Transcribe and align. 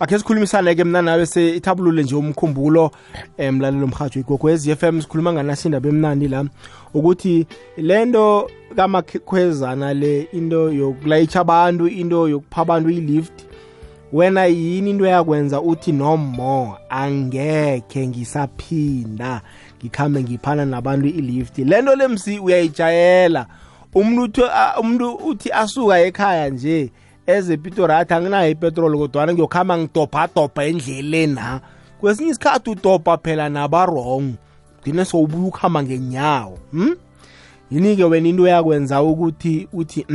akhe 0.00 0.18
sikhulumisane-ke 0.18 0.84
mna 0.84 1.02
nawe 1.02 1.28
ithabulule 1.56 2.02
nje 2.02 2.14
umkhumbulo 2.14 2.90
um 3.38 3.50
mlalelo 3.50 3.86
mhatsho 3.86 4.20
igogwezi 4.20 4.76
FM 4.76 5.00
sikhuluma 5.00 5.32
nganasindaba 5.32 5.88
emnandi 5.88 6.28
la 6.28 6.44
ukuthi 6.94 7.46
lento 7.76 8.50
kamakhwezana 8.76 9.94
le 9.94 10.28
into 10.32 10.72
yokulayitsha 10.72 11.40
abantu 11.40 11.88
into 11.88 12.28
yokupha 12.28 12.62
abantu 12.62 12.90
i-lift 12.90 13.44
wena 14.12 14.46
yini 14.46 14.90
into 14.90 15.06
yakwenza 15.06 15.60
uthi 15.60 15.92
no 15.92 16.16
more 16.16 16.72
angekhe 16.88 18.06
ngisaphinda 18.06 19.40
ngikhambe 19.78 20.22
ngiphana 20.22 20.64
nabantu 20.64 21.06
i-lift? 21.06 21.58
Lento 21.58 21.94
lemsi 21.94 22.38
uyayijayela. 22.38 23.46
Umuntu 23.94 24.42
umuntu 24.80 25.14
uthi 25.14 25.52
asuka 25.52 26.00
ekhaya 26.00 26.50
nje 26.50 26.90
eze 27.36 27.54
epitori 27.54 27.92
anginayo 27.92 28.50
ipetroli 28.50 28.98
kodwana 28.98 29.32
ngiyokuhamba 29.32 29.78
ngidobhadobha 29.78 30.64
endleleni 30.64 31.34
na 31.34 31.60
kwesinye 32.00 32.30
isikhathi 32.30 32.70
udobha 32.70 33.18
phela 33.18 33.48
nabarong 33.48 34.34
gcine 34.82 35.04
sowubuya 35.04 35.48
ukuhamba 35.48 35.82
ngenyawo 35.82 36.58
hm? 36.72 36.94
Yini-ke 37.70 38.04
wena 38.04 38.28
into 38.28 38.46
yakwenza 38.48 39.02
ukuthi 39.02 39.68
uthi 39.72 40.06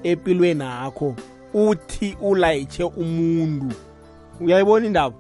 empilweni 0.02 0.64
yakho. 0.64 1.14
Uthi 1.54 2.16
ulayitshe 2.20 2.84
umuntu. 2.84 3.76
Uyayibona 4.40 4.86
indaba? 4.86 5.16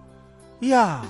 Ya. 0.60 1.00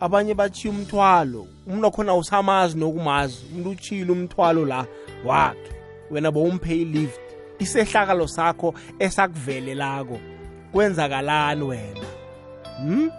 Abanye 0.00 0.34
bachiya 0.34 0.72
umthwalo 0.74 1.46
umuntu 1.66 1.84
wakhona 1.84 2.14
usamazi 2.14 2.78
nokumazi 2.78 3.44
umuntu 3.52 3.70
uchile 3.70 4.12
umthwalo 4.12 4.64
la 4.64 4.86
wakhe. 5.24 5.72
Wena 6.10 6.30
bowumphe 6.30 6.76
i-lift 6.76 7.20
isehlakalo 7.58 8.28
sakho 8.28 8.74
esakuvelelako 8.98 10.18
kwenzakalani 10.72 11.62
wena? 11.62 12.06
Hmm? 12.78 13.10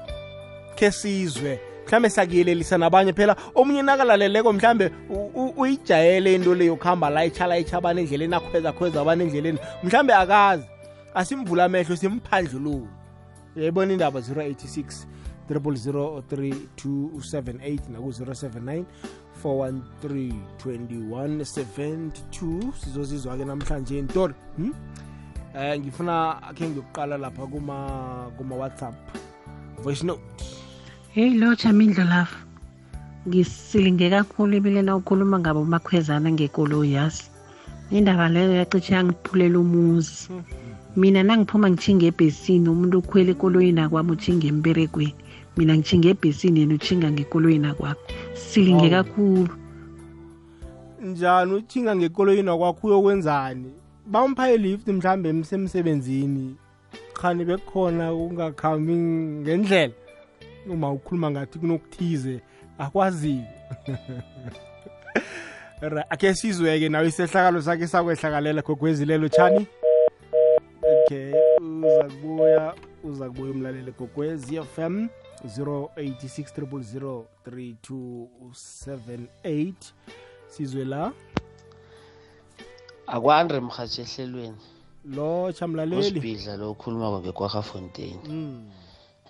khe 0.75 0.91
sizwe 0.91 1.59
mhlambe 1.85 2.09
sakuyelelisa 2.09 2.77
nabanye 2.77 3.13
phela. 3.13 3.35
Omunye 3.55 3.81
nakalaleleko 3.81 4.53
mhlambe 4.53 4.91
uyijayele 5.57 6.35
into 6.35 6.55
le 6.55 6.65
yokuhamba 6.65 7.09
layitsha 7.09 7.47
layitsha 7.47 7.77
abantu 7.77 8.01
endleleni 8.01 8.35
akhweza 8.35 8.71
khweza 8.71 9.01
abantu 9.01 9.23
endleleni. 9.25 9.59
Mhlambe 9.83 10.13
akazi 10.13 10.65
asimvula 11.13 11.65
amehlo 11.65 11.95
simphandlulule. 11.95 12.87
Yayibona 13.55 13.93
indaba 13.93 14.19
086 14.19 15.05
003278 15.59 17.91
naku-079 17.91 18.83
413 19.43 20.33
2172 20.65 22.71
sizozizwa-ke 22.79 23.45
namhlanje 23.45 24.01
ntori 24.01 24.33
hmm? 24.57 24.73
eh 25.55 25.79
ngifuna 25.79 26.35
khe 26.55 26.69
ngiyokuqala 26.69 27.17
lapha 27.17 27.47
kuma 27.47 27.75
kuma 28.37 28.55
WhatsApp 28.55 28.95
voice 29.83 30.03
note. 30.03 30.21
Hey 31.13 31.33
lo 31.33 31.55
chamindlo 31.55 32.03
lapha 32.03 32.37
ngisilinge 33.27 34.09
kakhulu 34.09 34.55
ebilena 34.57 34.95
ukhuluma 34.95 35.39
ngabo 35.39 35.65
makhwezana 35.65 36.31
ngekoloyi 36.31 36.93
yazi? 36.93 37.23
Indaba 37.91 38.29
leyo 38.29 38.53
yacishe 38.55 38.93
yangiphulela 38.93 39.59
umuzi. 39.59 40.29
Mina 40.95 41.23
nangiphuma 41.23 41.69
ngichinga 41.69 42.05
ebhesini 42.05 42.69
umuntu 42.69 42.99
ukhwele 42.99 43.31
ekoloyini 43.31 43.81
akwami 43.81 44.11
uchinga 44.11 44.47
emberegweni. 44.47 45.20
Mina 45.57 45.77
ngichinga 45.77 46.09
ebhesini 46.09 46.59
yena 46.59 46.75
uchinga 46.75 47.11
ngekoloyini 47.11 47.67
akwakho? 47.67 48.01
Silinge 48.33 48.89
kakhulu. 48.89 49.55
Njani 51.01 51.53
uchinga 51.53 51.95
ngekoloyini 51.95 52.49
akwakho? 52.49 52.87
Uyokwenzani? 52.87 53.71
Bampha 54.05 54.51
ilift 54.51 54.87
mhlambe 54.87 55.29
emsemsebenzini. 55.29 56.55
Khani 57.13 57.45
bekukhona 57.45 58.13
ungakhambi 58.13 58.93
ngendlela. 58.93 59.93
Uma 60.69 60.91
ukhuluma 60.91 61.31
ngathi 61.31 61.59
kunokuthize 61.59 62.41
akwaziyo 62.77 63.43
akhe 66.09 66.33
sizweke 66.33 66.89
nawe 66.89 67.07
isehlakalo 67.07 67.61
sakhe 67.61 67.87
sakwehlakalela 67.87 68.61
gogwezilelo 68.61 69.29
chani 69.29 69.67
okay 70.81 71.33
uza 71.59 72.03
kubuya 72.03 72.73
uza 73.03 73.25
kubuya 73.27 73.51
umlaleli 73.51 73.93
gogwezi 73.99 74.61
fm 74.75 75.07
086 75.45 76.51
3278 77.45 79.73
sizwe 80.47 80.85
la? 80.85 81.13
Akwandre 83.07 83.59
mhathi 83.59 84.01
ehlelweni 84.01 84.57
lo 85.15 85.51
chamlaleli. 85.57 86.01
Usibhidla 86.01 86.53
lo 86.57 86.71
ukhuluma 86.71 87.19
ngekwahafontein 87.19 88.19
mm. 88.29 88.71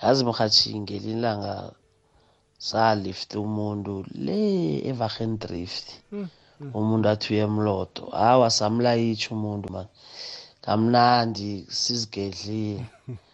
yazi 0.01 0.25
mhathi 0.25 0.79
ngelilanga 0.79 1.71
salift 2.57 3.35
umuntu 3.35 4.05
le 4.25 4.41
evagendrift 4.91 5.87
mm. 6.11 6.27
mm. 6.59 6.71
umuntu 6.79 7.05
athi 7.09 7.27
uyemlodo 7.33 8.03
hawa 8.21 8.49
samlayitsha 8.49 9.29
umuntu 9.37 9.67
man. 9.73 9.87
Kamnandi 10.61 11.65
sizigedlile. 11.69 12.85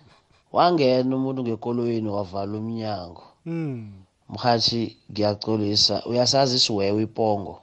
wangena 0.55 1.15
umuntu 1.15 1.39
ngekoloyini 1.43 2.09
wavala 2.09 2.53
umnyango. 2.57 3.23
Mm. 3.45 3.91
mhathi 4.29 4.97
ngiyacolisa 5.11 5.95
uyasazi 6.09 6.55
isiwewe 6.59 7.03
ipongo? 7.07 7.61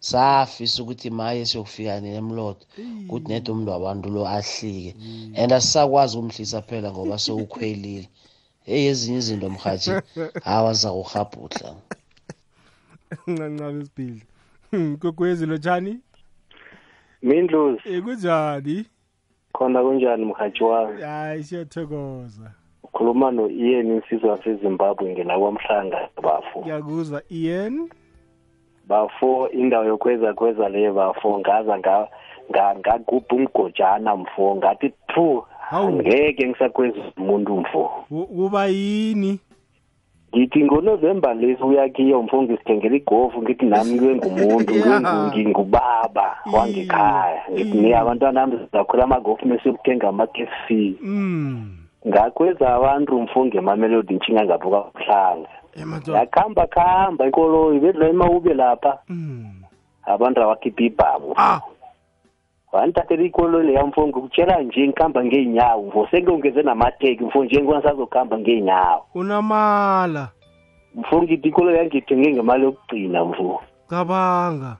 Safisa 0.00 0.82
ukuthi 0.82 1.10
maye 1.10 1.46
siyokufika 1.46 2.00
nemlodo 2.00 2.62
kuthi 3.08 3.28
nede 3.28 3.48
umuntu 3.50 3.70
wabantu 3.74 4.06
lo 4.14 4.22
ahlike. 4.38 4.94
And 5.40 5.52
asisakwazi 5.52 6.12
ukumhlisa 6.16 6.62
phela 6.62 6.88
ngoba 6.92 7.18
sewukhwelile. 7.18 8.08
Heyi 8.66 8.86
ezinye 8.90 9.18
izinto 9.18 9.48
mhathi 9.50 9.90
hawa 10.44 10.72
zakuhabhudla 10.80 11.68
ncancabe 13.26 13.78
isibhidla 13.82 14.24
gogwezi 15.00 15.46
lotshani 15.46 15.92
mindlozi. 17.22 18.02
Kunjani? 18.04 18.76
Khona 19.56 19.82
kunjani 19.82 20.24
mhathi 20.24 20.64
wami? 20.64 21.02
Hayi 21.02 21.42
siyathokoza. 21.42 22.50
Ukhuluma 22.82 23.30
no-ian 23.30 23.86
insizwa 23.90 24.30
wasezimbabwe 24.30 25.12
ngelakwamhlanga 25.12 26.08
bafo 26.22 26.60
ngiyakuzwa 26.60 27.22
ian 27.30 27.88
bafo 28.88 29.48
indawo 29.50 29.84
yokweza 29.84 30.34
kweza 30.34 30.68
leyo 30.68 30.92
bafo 30.94 31.38
ngaza 31.38 31.78
ngagubha 32.78 33.36
umgojana 33.36 34.16
mfo? 34.16 34.56
Ngathi 34.56 34.92
phu 35.14 35.46
angeke 35.70 36.48
ngisakweza 36.48 36.98
umuntu 37.16 37.56
mfo. 37.56 37.90
Kuba 38.08 38.66
yini 38.66 39.40
ngithi 40.36 40.64
ngonovemba 40.64 41.34
lesi 41.34 41.62
uyakiyo 41.62 42.22
mfo 42.22 42.42
ngisithengela 42.42 42.96
igofu 42.96 43.42
ngithi 43.42 43.66
nami 43.66 43.98
kube 43.98 44.14
ngumuntu 44.14 44.72
ngingubaba 45.26 46.36
wangekhaya. 46.52 47.42
Ngithi 47.52 47.78
ni 47.78 47.94
abantwana 47.94 48.42
ami 48.42 48.58
sizakhwela 48.58 49.04
amagofu 49.04 49.48
mesiyokuthenga 49.48 50.08
ama-k 50.08 50.48
c. 50.68 50.96
Ngakweza 52.08 52.74
abantu 52.74 53.20
mfo 53.20 53.46
ngemamelodi 53.46 54.14
ntshinga 54.14 54.44
ngapho 54.44 54.70
kabuhlanga 54.70 55.48
yakuhamba 56.14 56.66
kuhamba 56.66 57.26
ikoloyi 57.26 57.80
bedlula 57.80 58.08
emawube 58.08 58.54
lapha. 58.54 58.98
Abantu 60.06 60.42
abakhipha 60.42 60.82
ibhamu. 60.84 61.34
Wandithathela 62.76 63.22
ikoloyi 63.22 63.66
leya 63.66 63.86
mfo 63.86 64.06
ngikutshela 64.06 64.62
nje 64.62 64.88
ngihamba 64.88 65.24
ngeenyawo 65.24 65.86
mfo. 65.86 66.08
Sekuyongeze 66.10 66.62
namateki 66.62 67.24
mfo 67.24 67.44
nje 67.44 67.62
ngisazokuhamba 67.62 68.38
ngeenyawo 68.38 69.06
unamala. 69.14 70.28
Mfo 70.94 71.22
ngithi 71.22 71.48
ikoloyi 71.48 71.76
yangithenge 71.78 72.32
ngemali 72.32 72.64
yokugcina 72.64 73.24
mfo. 73.24 73.62
Cabanga. 73.90 74.76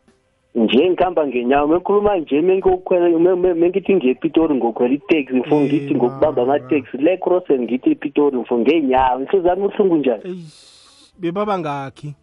Nje 0.54 0.90
ngihamba 0.90 1.26
ngenyawo 1.26 1.66
mekhuluma 1.66 2.16
nje 2.16 2.40
mengiyokukhwela 2.40 3.08
mengithi 3.54 3.94
ngepitori 3.94 4.54
ngokhwela 4.54 4.94
iteksi 4.94 5.36
mfo 5.36 5.60
ngithi 5.60 5.94
ngokubamba 5.94 6.42
amateksi 6.42 6.96
le 6.96 7.16
crossen 7.16 7.62
ngithi 7.62 7.90
ipitori 7.90 8.36
mfo 8.36 8.58
ngeenyawo 8.58 9.20
inhliziyo 9.20 9.50
yami 9.50 9.64
ubuhlungu 9.64 9.96
njani? 9.96 10.44
Bebaba 11.18 11.58
ngakhi 11.58 12.14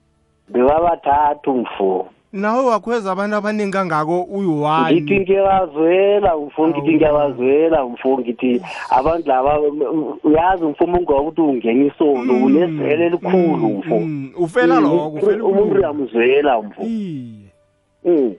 bebabathathu 0.49 1.57
mfo. 1.57 2.07
Nawe 2.33 2.65
wakhweza 2.65 3.12
abantu 3.12 3.35
abaningi 3.35 3.71
kangako 3.71 4.21
uyi-one. 4.24 5.01
Ngithi 5.01 5.19
ngiyabazwela 5.19 6.38
mfo 6.38 6.68
ngithi 6.68 6.94
ngiyabazwela 6.95 7.85
mfo 7.85 8.18
ngithi 8.19 8.62
abantu 8.89 9.27
laba 9.27 9.59
uyazi 10.24 10.63
mfo 10.65 10.83
umuntu 10.83 11.13
ukuthi 11.18 11.41
ungena 11.41 11.85
isolo 11.85 12.33
unezwele 12.45 13.06
elikhulu 13.06 13.69
mfo 13.80 13.95
Mm, 14.00 14.31
ufela 14.38 14.80
lokho 14.80 15.07
ufela 15.09 15.44
umuntu 15.44 15.62
umuntu. 15.62 15.75
uyamzwela 15.80 16.62
mfo 16.62 16.81
iye. 16.83 17.50
Mm. 18.06 18.33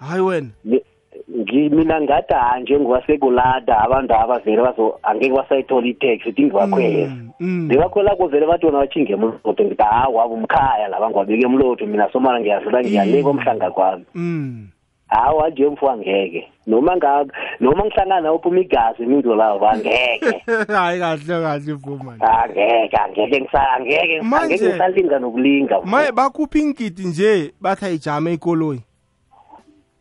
hayi 0.00 0.20
wena. 0.22 0.48
Mi- 0.64 0.76
ngi- 0.76 0.84
mina 1.28 2.00
ngathi 2.00 2.34
ha 2.34 2.58
njengowasekulada 2.60 3.78
abantu 3.80 4.14
abavele 4.14 4.62
bazo 4.62 4.98
angeke 5.02 5.34
basayithola 5.34 5.86
iteksi 5.86 6.28
ithi 6.28 6.42
ngibakhweza 6.42 7.10
Mm, 7.10 7.30
mm. 7.40 7.66
ngibakhwela 7.66 8.16
kovele 8.16 8.46
bathi 8.46 8.66
wona 8.66 8.78
bathinge 8.78 9.12
emlotho 9.12 9.64
ngithi 9.64 9.82
hawa 9.82 10.08
wabo 10.22 10.34
umkhaya 10.34 10.88
laba 10.88 11.10
ngiwabeke 11.10 11.44
emlotho. 11.46 11.86
Mina 11.86 12.12
somala 12.12 12.40
ngiyadlula 12.40 12.80
ngiyaleka 12.82 13.28
omhlanga 13.28 13.70
kwami. 13.70 14.04
Mm. 14.14 14.68
hawa 15.08 15.50
nje 15.50 15.66
mfo 15.66 15.90
angeke. 15.90 16.48
Noma 16.66 16.96
nga 16.96 17.24
noma 17.60 17.84
ngihlangana 17.84 18.20
nawo 18.20 18.38
phuma 18.38 18.60
igazi 18.60 19.02
imindlo 19.02 19.34
lawo 19.36 19.68
angeke. 19.68 20.42
Hayi 20.68 21.00
kahle 21.00 21.42
kahle 21.42 21.76
fumani 21.78 22.20
angeke 22.22 22.96
angeke 22.96 23.40
ngisa 23.40 23.70
angeke 23.72 24.20
Manje- 24.22 24.42
angeke 24.54 24.66
ngisalinga 24.68 25.18
nokulinga. 25.18 25.78
Mfo. 25.78 25.86
maye 25.86 26.12
bakhupha 26.12 26.58
ingidi 26.58 27.02
nje 27.06 27.52
bathi 27.60 27.84
ayijame 27.84 28.32
ikoloyi 28.32 28.80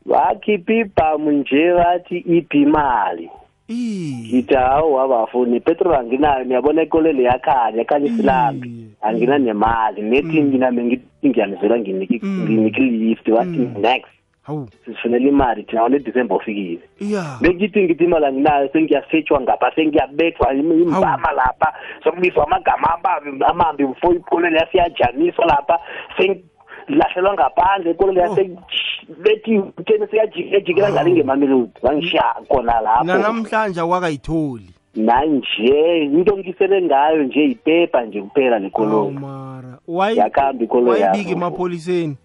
bakhipha 0.05 0.73
ibhamu 0.73 1.31
nje 1.31 1.73
bathi 1.73 2.17
iphi 2.17 2.61
imali. 2.61 3.29
Iye 3.67 4.17
ngithi 4.17 4.53
hawu 4.55 4.94
wabafuni 4.94 5.57
ipetrol 5.57 5.95
anginayo 5.95 6.44
niyabona 6.44 6.81
ikolele 6.83 7.23
yakhanya 7.23 7.77
yakhanya 7.77 8.05
isilambi. 8.05 8.69
Iye, 8.69 8.85
angina 9.01 9.38
nemali 9.38 10.01
nethi 10.01 10.41
mina 10.41 10.71
bengithi 10.71 11.05
ngiyanizela 11.29 11.79
nginiki 11.79 12.19
Mm. 12.23 12.44
nginiki 12.44 12.81
lift 12.81 13.27
wathi 13.27 13.57
Mm. 13.59 13.81
next. 13.81 14.07
Hawu. 14.44 14.67
Sifunela 14.85 15.27
imali 15.27 15.63
thina 15.63 15.83
wale 15.83 16.00
December 16.00 16.38
ufikile. 16.38 16.79
Iya. 17.00 17.23
Bengithi 17.41 17.83
ngithi 17.83 18.03
imali 18.03 18.25
anginayo 18.25 18.69
sengiyasetshwa 18.73 19.41
ngapha 19.41 19.71
sengiyabethwa 19.75 20.53
im- 20.53 20.71
imbama 20.81 21.31
lapha 21.31 21.73
sokubizwa 22.03 22.44
amagama 22.47 22.94
amambi 22.94 23.44
amambi 23.45 23.85
before 23.88 24.15
ikolele 24.15 24.57
yasiyajaniswa 24.57 25.45
lapha 25.45 25.79
sengilahlelwa 26.88 27.33
ngaphandle 27.33 27.91
ikolele 27.91 28.21
yase 28.21 28.50
bethi 29.24 29.57
utheni 29.57 30.07
seyajikela 30.07 30.91
ngale 30.91 31.12
ngemamelodi 31.12 31.71
wangishiya 31.81 32.24
khona 32.50 32.81
lapho. 32.81 33.03
Nanamhlanje 33.03 33.81
akwakayitholi 33.81 34.69
nanje 34.95 36.03
into 36.03 36.38
ngisele 36.38 36.81
ngayo 36.81 37.24
nje 37.24 37.44
ipepa 37.45 38.01
nje 38.06 38.21
kuphela 38.21 38.56
Awu, 38.56 38.63
lekoloyi 38.65 39.12
mara 39.12 39.77
Wayi- 39.88 40.18
Yakhamba 40.18 40.63
ikoloyi 40.63 41.01
wayibika 41.01 41.18
yakho. 41.30 41.31
emapholiseni? 41.31 42.18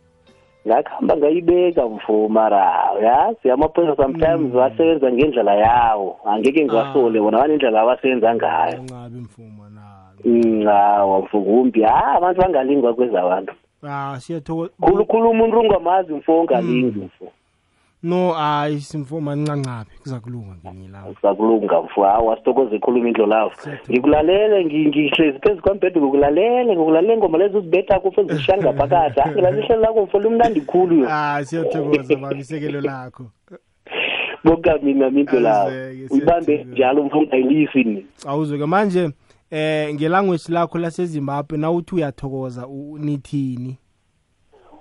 Ngakuhamba 0.66 1.16
ngayibeka 1.16 1.86
mfo 1.88 2.28
mara. 2.28 2.90
Yazi 3.02 3.50
amaphoyisa 3.50 3.96
sometimes 3.96 4.54
wasebenza 4.54 5.12
ngendlela 5.12 5.54
yawo. 5.54 6.16
Angeke 6.26 6.64
ngiwasole 6.64 7.20
wona 7.20 7.38
banendlela 7.38 7.80
abasebenza 7.82 8.34
ngayo. 8.34 8.78
Angabi 8.78 9.18
mfuma 9.20 9.64
nabi 9.70 10.28
Mm, 10.28 10.66
hawa 10.66 11.18
mfo 11.20 11.40
kumbi. 11.40 11.82
Ha 11.82 12.04
abantu 12.16 12.40
bangalingwa 12.40 12.94
kweza 12.94 13.22
abantu. 13.22 13.52
Ah 13.82 14.16
siyathokoza 14.20 14.72
khulukhulu 14.80 15.30
umuntu 15.30 15.60
ungamazi 15.60 16.12
mfo 16.14 16.40
ungalingi 16.40 16.98
mfo. 16.98 17.32
No 18.02 18.32
hayi 18.32 18.80
simfuma 18.80 19.36
ncancabe 19.36 19.90
kuza 20.02 20.20
kulunga 20.20 20.54
ngenye 20.66 20.84
ilanga 20.84 21.14
sakulunga 21.22 21.82
mfo. 21.82 22.02
Hawa 22.04 22.36
sithokoze 22.36 22.76
ikhuluma 22.76 23.08
indlo 23.08 23.26
lawo. 23.26 23.52
Ngikulalele 23.90 24.64
ngi- 24.64 24.88
ngihlezi 24.88 25.38
phezu 25.38 25.62
kwambhede 25.62 26.00
ngikulalele 26.00 26.76
ngikulalele 26.76 27.16
ngoma 27.16 27.38
lezo 27.38 27.58
uzibetha 27.58 28.00
kufe 28.00 28.24
zishanga 28.24 28.72
phakathi. 28.72 29.20
Angilazi 29.20 29.58
ihlelo 29.60 29.80
lakho 29.82 30.02
mfo 30.02 30.18
limnandi 30.18 30.60
khulu 30.60 30.96
yo. 30.96 31.06
Ah 31.10 31.44
siyathokoza 31.44 32.16
baba 32.16 32.36
isekelo 32.36 32.80
lakho. 32.80 33.24
Bonka 34.44 34.78
mina 34.82 35.10
mindlo 35.10 35.40
lawo. 35.40 35.68
Azeke, 35.68 36.14
uyibambe 36.14 36.44
siyathokoza. 36.46 36.72
njalo 36.74 37.04
mfo 37.04 37.18
ungayilisi 37.18 37.84
ni. 37.84 38.06
Awuzwe-ke 38.26 38.66
manje 38.66 39.10
eh 39.50 39.94
ngelanguage 39.94 40.52
lakho 40.52 40.78
lasezimbabwe 40.78 41.58
nawuthi 41.58 41.94
uyathokoza 41.94 42.66
u- 42.66 42.98
nithini? 42.98 43.76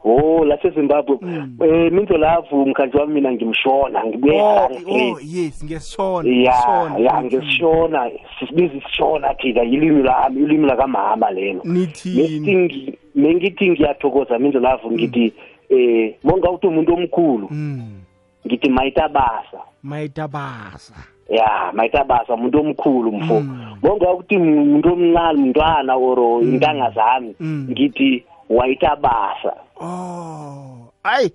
Oh 0.03 0.45
lasezimbabwe. 0.45 1.17
Mm. 1.21 1.57
um 1.59 1.89
mindlo 1.93 2.17
lavu 2.17 2.65
mkhanji 2.65 2.97
wami 2.97 3.13
mina 3.13 3.31
ngimshona 3.31 4.05
ngibuye 4.05 4.41
oh, 4.41 4.45
Harare 4.55 4.75
oh 4.75 4.79
straight 4.79 5.33
yes 5.35 5.63
ngesishona 5.65 6.29
ya 6.35 6.53
Shona, 6.53 6.97
ya 6.99 7.21
nithini? 7.21 7.41
ngesishona 7.43 8.11
sibiza 8.39 8.73
isishona 8.73 9.33
thina 9.33 9.61
yilimi 9.61 10.03
lami 10.03 10.41
ilimi 10.43 10.65
lakamama 10.67 11.31
lelo. 11.31 11.61
Nithini? 11.63 12.39
Ngithi- 12.39 12.93
mengithi 13.15 13.69
ngiyathokoza 13.69 14.39
mindlo 14.39 14.59
lavu 14.61 14.91
ngithi 14.91 15.33
eh 15.69 16.15
monga 16.23 16.51
uthi 16.51 16.67
umuntu 16.67 16.93
omkhulu. 16.93 17.47
Mm. 17.51 18.01
Ngithi 18.47 18.69
mayitabasa 18.69 19.59
mayitabasa 19.83 20.93
ya 21.29 21.71
mayitabasa 21.73 22.33
umuntu 22.33 22.59
omkhulu 22.59 23.11
mfo. 23.11 23.39
Mm. 23.39 23.75
monga 23.83 24.11
ukuthi 24.11 24.37
umuntu 24.37 24.93
omncane 24.93 25.39
mntwana 25.39 25.95
or 25.95 26.43
intanga 26.43 26.89
zami 26.91 27.35
Mm. 27.39 27.67
ngithi 27.71 28.23
wayitabasa 28.49 29.53
oh 29.81 30.91
hayi 31.03 31.31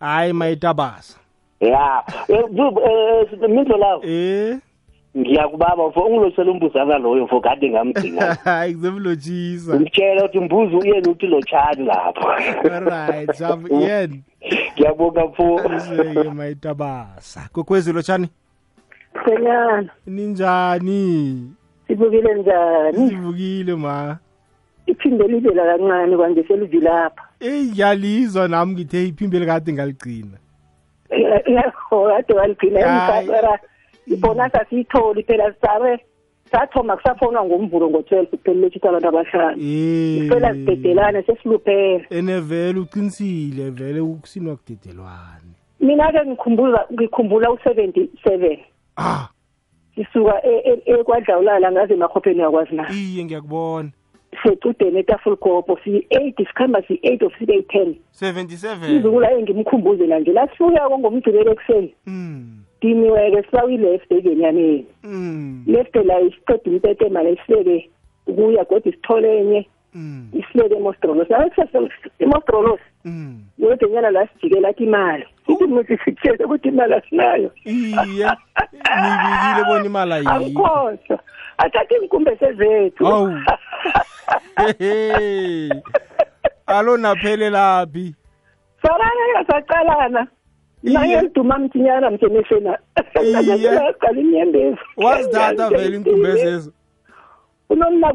hayi 0.00 0.32
mayitabasa 0.32 1.18
ya 1.60 2.02
Eh, 2.28 2.44
bu- 2.50 2.80
eh, 2.80 3.48
mindlo 3.50 3.76
lawo? 3.76 4.02
Eh? 4.04 4.58
Ngiyakubaba 5.18 5.88
mfo 5.88 6.00
ungilosela 6.00 6.50
umbuzana 6.50 6.98
loyo 6.98 7.24
mfo 7.24 7.40
kade 7.40 7.70
ngamgcina 7.70 8.34
hayi 8.44 8.74
ngizemlotshisa 8.74 9.80
ngitshela 9.80 10.24
ukuthi 10.24 10.40
mbuzo 10.40 10.78
uyena 10.78 11.10
uthi 11.10 11.26
lotshani 11.26 11.84
lapho? 11.84 12.28
Alright 12.72 13.38
jabu 13.38 13.80
yena 13.80 14.16
ngiyabonga 14.74 15.24
mfo. 15.26 15.54
Useke 15.54 16.30
mayitabasa 16.30 17.48
kokwezi 17.52 17.92
lotshani 17.92 18.28
Senyana, 19.24 19.90
ninjani 20.06 21.50
sibukile 21.86 22.34
njani? 22.34 23.08
sivukile 23.08 23.74
ma 23.74 24.18
Iphinde 24.86 25.26
libela 25.28 25.64
kancane 25.64 26.16
kwanje 26.16 26.44
selivilapha. 26.48 27.22
eyi 27.40 27.70
ngiyalizwa 27.70 28.48
nami 28.48 28.72
ngithe 28.72 29.06
iphimbeli 29.06 29.46
kade 29.46 29.72
ngaligcina 29.72 30.38
kade 31.90 32.34
waligcina 32.34 32.80
Hayi. 32.88 33.26
emsafera. 33.28 33.58
Ibonasa 34.06 34.64
siyitholi 34.70 35.22
phela 35.22 35.52
sisabe 35.54 35.98
sathoma 36.52 36.96
kusafonwa 36.96 37.44
ngomvulo 37.44 37.90
ngo-12 37.90 38.26
kuphelile 38.26 38.66
ukuthi 38.66 38.88
abantu 38.88 39.08
abahlanu. 39.08 39.56
Phela 40.28 40.54
sidedelane 40.54 41.22
sesiluphele. 41.22 42.06
ene 42.10 42.40
vele 42.40 42.80
uqinisile 42.80 43.70
vele 43.70 44.00
ukusinwa 44.00 44.56
kudedelwane 44.56 45.52
Mina 45.80 46.12
ke 46.12 46.26
ngikhumbula 46.26 46.86
ngikhumbula 46.92 47.48
u77. 47.48 48.58
Ah 48.96 49.28
Sisuka 49.94 50.40
e- 50.46 50.62
e- 50.64 50.82
ekwadlawulala 51.00 51.72
ngaze 51.72 51.94
emakhopheni 51.94 52.40
yakwazi 52.40 52.74
na. 52.74 52.88
iye 52.92 53.24
ngiyakubona 53.24 53.90
Secudeni 54.42 54.98
etafulkopo 54.98 55.78
si-8 55.84 56.46
sikhamba 56.48 56.82
si-8 56.82 57.24
of 57.26 57.32
sibe 57.38 57.58
10. 57.60 57.94
77 58.20 58.96
Izukula 58.98 59.32
engimkhumbuze 59.32 60.06
la 60.06 60.18
nje. 60.18 60.32
La 60.32 60.48
sifika 60.48 60.90
ngomgcibelo 60.98 61.52
ekuseni. 61.52 61.94
mm 62.06 62.58
diniweke 62.82 63.42
sibawi-left 63.42 64.12
ekenyaneni 64.12 64.86
mm 65.04 65.64
left 65.66 65.94
la 65.96 66.20
isiqeda 66.20 66.70
umpete 66.70 67.08
mala 67.08 67.30
isibeke 67.30 67.90
ukuya 68.26 68.64
kodwa 68.64 68.88
isithole 68.92 69.38
enye 69.38 69.68
mm. 69.94 70.28
Isibeke 70.32 70.74
emostrolos 70.76 71.28
emostrolos 72.18 72.80
mm. 73.04 73.40
Yodenyana 73.58 74.10
la 74.10 74.26
sijikela 74.26 74.68
athi 74.68 74.84
imali 74.84 75.26
sithi 75.46 75.64
muthi 75.66 75.98
sitshele 76.04 76.44
ukuthi 76.44 76.68
imali 76.68 76.94
asinayo 76.94 77.50
iye 77.64 78.28
nibikile 79.02 79.64
bona 79.66 79.84
imali 79.84 80.12
ayikho 80.12 80.30
angikhohlwa 80.34 81.18
athathe 81.58 81.96
inkumbe 81.96 82.36
sezethu 82.36 83.06
Awu. 83.06 83.38
Hehe. 84.78 85.70
alo 86.66 86.96
naphele 86.96 87.50
laphi 87.50 88.14
sarana 88.82 89.44
saqalana 89.46 90.26
Iye. 90.82 90.98
nangengiduma 90.98 91.58
mthinyana 91.58 92.10
mthemesena 92.10 92.78
Iye. 93.22 93.92
qala 94.00 94.20
inyembezi 94.20 94.78
wazithatha 94.96 95.68
vele 95.68 95.96
inkumbezezo 95.96 96.72
unomna 97.70 98.12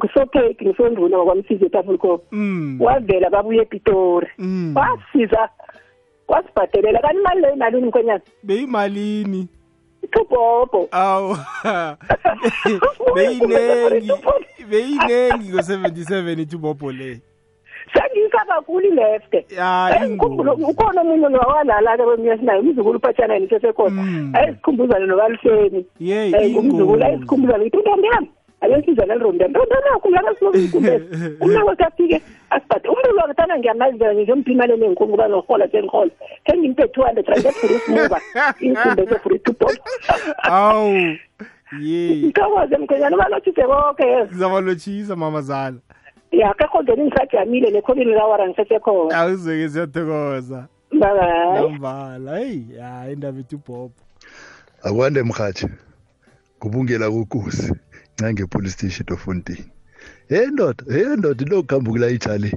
kwethu 0.00 0.20
ngusopheki 0.20 0.64
ngisonduna 0.64 1.18
wakwamsizi 1.18 1.64
etafulkop 1.66 2.22
mm. 2.32 2.76
Wavela 2.80 3.30
babuye 3.30 3.62
epitori. 3.62 4.28
Mm. 4.38 4.74
Wasiza 4.76 5.48
wasibhadelela. 6.28 6.98
Kanti 7.00 7.18
imali 7.20 7.40
leyo 7.40 7.54
imalini 7.54 7.86
mkhwenyana? 7.86 8.20
Beyimalini. 8.42 9.48
Ithubhobho 10.02 10.88
awu 10.92 11.36
beyinengi 13.14 14.12
beyinengi 14.70 15.52
ngo-77 15.52 16.40
ithubobho 16.40 16.92
le. 16.92 17.20
Sengiyisa 17.94 18.44
kakhulu 18.48 18.86
ilefte 18.88 19.46
ya 19.56 20.00
ngikhumbula 20.08 20.52
ingozi. 20.54 20.70
ukhona 20.72 21.00
omunye 21.00 21.28
nowalala-ke 21.28 22.04
kweminye 22.04 22.36
sinayo 22.38 22.60
umzukulu 22.60 22.98
uphatshana 22.98 23.34
yena 23.34 23.46
isesekhona 23.46 24.02
Mm. 24.02 24.32
ayesikhumbuzane 24.36 25.06
nokalifeni 25.06 25.86
ye 26.00 26.24
um 26.36 26.50
ngumzukulu 26.50 26.84
ingozi. 26.84 27.04
ayesikhumbuzane 27.04 27.64
ngithi 27.64 27.78
ntombi 28.60 28.72
yami 28.72 28.74
ake 28.74 28.86
sizane 28.86 29.14
lirombi 29.14 29.42
yami 29.42 29.54
ntombi 29.54 29.74
yami 29.74 30.00
khumbulanga 30.00 30.34
sinomkumbezi 30.38 31.04
umnakwethu 31.40 31.84
afike 31.84 32.22
asibhade 32.50 32.88
umlulu 32.88 33.18
wakhe 33.18 33.34
lona 33.38 33.58
ngiyamazela 33.58 34.12
nje 34.12 34.22
ngiyomphimane 34.22 34.76
nenkungu 34.76 35.10
kuba 35.10 35.28
nohola 35.28 35.68
sengihola 35.68 36.10
khe 36.44 36.58
ngimpe 36.58 36.82
200 36.82 37.26
rand 37.26 37.52
for 37.52 37.70
isimuka 37.70 38.20
inkumbe 38.60 39.04
ze 39.04 39.18
for 39.18 39.32
2 39.32 39.54
dollars 39.60 39.80
awu 40.42 41.16
ye. 41.80 42.16
Ngikhawaze 42.16 42.76
mkhwenyana 42.76 43.16
balothise 43.16 43.62
konke 43.62 44.06
yes 44.06 44.28
ngizabalochisa 44.28 45.16
mama 45.16 45.40
zala 45.42 45.76
ya 46.32 46.54
ke 46.54 46.64
khondeni 46.64 47.02
ngisajamile 47.02 47.70
nekhonini 47.70 48.12
lawara 48.12 48.48
ngisesekhona 48.48 49.16
awuzeke 49.16 49.68
siyathokoza. 49.68 50.68
Bye 50.92 51.00
bye 51.00 51.62
nambala 51.62 52.38
heyi 52.38 52.66
hayi 52.80 53.12
indaba 53.12 53.38
ethu 53.38 53.58
bobo 53.66 53.92
akwande 54.82 55.22
mhathi 55.22 55.68
kubungela 56.58 57.10
kokusi 57.10 57.74
ncange 58.20 58.46
police 58.46 58.72
station 58.72 59.06
ofontini 59.12 59.64
hey 60.28 60.46
ndoda 60.46 60.84
hey 60.92 61.16
ndoda 61.16 61.44
lo 61.46 61.62
kuhamba 61.62 61.90
ukulayitsha 61.90 62.38
le 62.38 62.52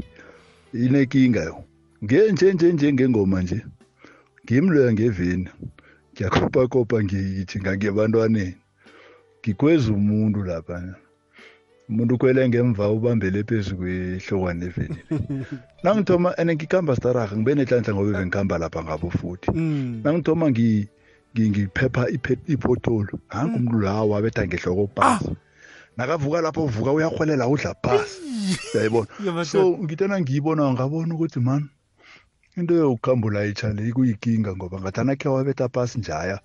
inenkinga 0.73 1.43
yo. 1.43 1.63
Ngenje 2.03 2.53
nje 2.53 2.73
nje 2.73 2.93
ngengoma 2.93 3.41
nje. 3.41 3.65
Ngimloya 4.45 4.93
ngeveni. 4.93 5.49
Ngiyakopa 6.13 6.67
kopa 6.67 7.03
ngiyithi 7.03 7.59
ngangebantwaneni 7.59 8.55
ngikweza 9.41 9.91
umuntu 9.93 10.43
lapha. 10.43 10.95
Umuntu 11.89 12.17
kwele 12.17 12.49
ngemva 12.49 12.89
ubambele 12.89 13.43
phezu 13.43 13.75
kwehlokwane 13.77 14.65
eveni. 14.65 14.97
Nangithoma 15.83 16.33
ene 16.39 16.55
ngikhamba 16.55 16.95
staraga 16.95 17.37
ngibe 17.37 17.55
nenhlanhla 17.55 17.93
ngoba 17.93 18.11
bengikhamba 18.19 18.57
lapha 18.57 18.83
ngabo 18.83 19.09
futhi. 19.09 19.51
Mm. 19.51 20.01
nangithoma 20.03 20.49
ngi 20.51 20.87
ngi- 21.35 21.49
ngiphepha 21.49 22.09
iphe- 22.09 22.43
iphotolo. 22.47 23.19
Hangi 23.27 23.55
umuntu 23.55 23.79
lawo 23.79 24.09
wabetha 24.09 24.47
ngehloko 24.47 24.89
phasi 24.95 25.31
nakavuka 25.97 26.41
lapho 26.41 26.63
uvuka 26.65 26.91
uyarhwelela 26.91 27.47
udla 27.47 27.75
phasi 27.83 28.21
uyayibona 28.73 29.07
Yabona. 29.25 29.45
so 29.45 29.77
ngithana 29.77 30.21
ngiyibona 30.21 30.73
ngabona 30.73 31.15
ukuthi 31.15 31.39
man 31.39 31.69
into 32.57 32.73
yokukhamba 32.73 33.27
ulayitsha 33.27 33.73
le 33.73 33.91
kuyikinga 33.91 34.55
ngoba 34.55 34.81
ngathana 34.81 35.15
khe 35.15 35.29
wabetha 35.29 35.69
phasi 35.69 35.99
njaya 35.99 36.39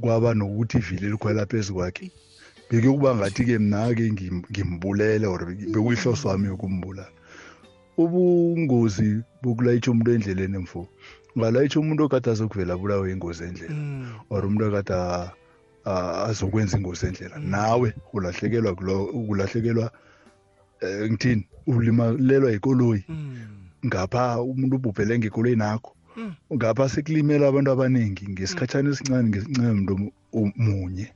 kwaba 0.00 0.34
nokuthi 0.34 0.78
ivili 0.78 1.10
likhwela 1.10 1.46
phezu 1.46 1.74
kwakhe 1.74 2.10
bekuyokuba 2.70 3.14
ngathi-ke 3.16 3.58
mna-ke 3.58 4.08
ngim- 4.12 4.44
ngimbulele 4.50 5.26
or 5.26 5.44
bekuyihloso 5.44 6.28
wami 6.28 6.46
yokumbulala 6.48 7.08
ubungozi 7.98 9.20
bokulayitsha 9.42 9.90
umuntu 9.90 10.10
endleleni 10.12 10.58
mfo 10.58 10.88
ungalayitsha 11.36 11.80
umuntu 11.80 12.04
okade 12.04 12.30
azokuvela 12.30 12.76
bulawe 12.76 13.12
ingozi 13.12 13.44
endlela 13.44 13.74
Mm. 13.74 14.08
or 14.30 14.44
umuntu 14.46 14.64
akade 14.66 14.94
a- 14.94 15.12
a- 15.20 15.32
azokwenza 15.84 16.76
ingozi 16.78 17.06
endlela. 17.06 17.38
Nawe 17.38 17.94
ulahlekelwa 18.12 18.74
kulo 18.74 19.04
ukulahlekelwa 19.04 19.90
eh 20.80 21.10
ngithini? 21.10 21.46
Ulimalelwa 21.66 22.52
ikoloyi. 22.52 23.04
Mm. 23.08 23.38
ngapha 23.86 24.42
umuntu 24.42 24.76
ubhubhele 24.76 25.18
ngekoloyi 25.18 25.56
nakho. 25.56 25.96
Ngapha 26.54 26.88
sekulimela 26.88 27.48
abantu 27.48 27.70
abaningi 27.70 28.28
ngesikhatshana 28.30 28.90
esincane 28.90 29.42
mu- 30.32 30.52
munye 30.56 31.12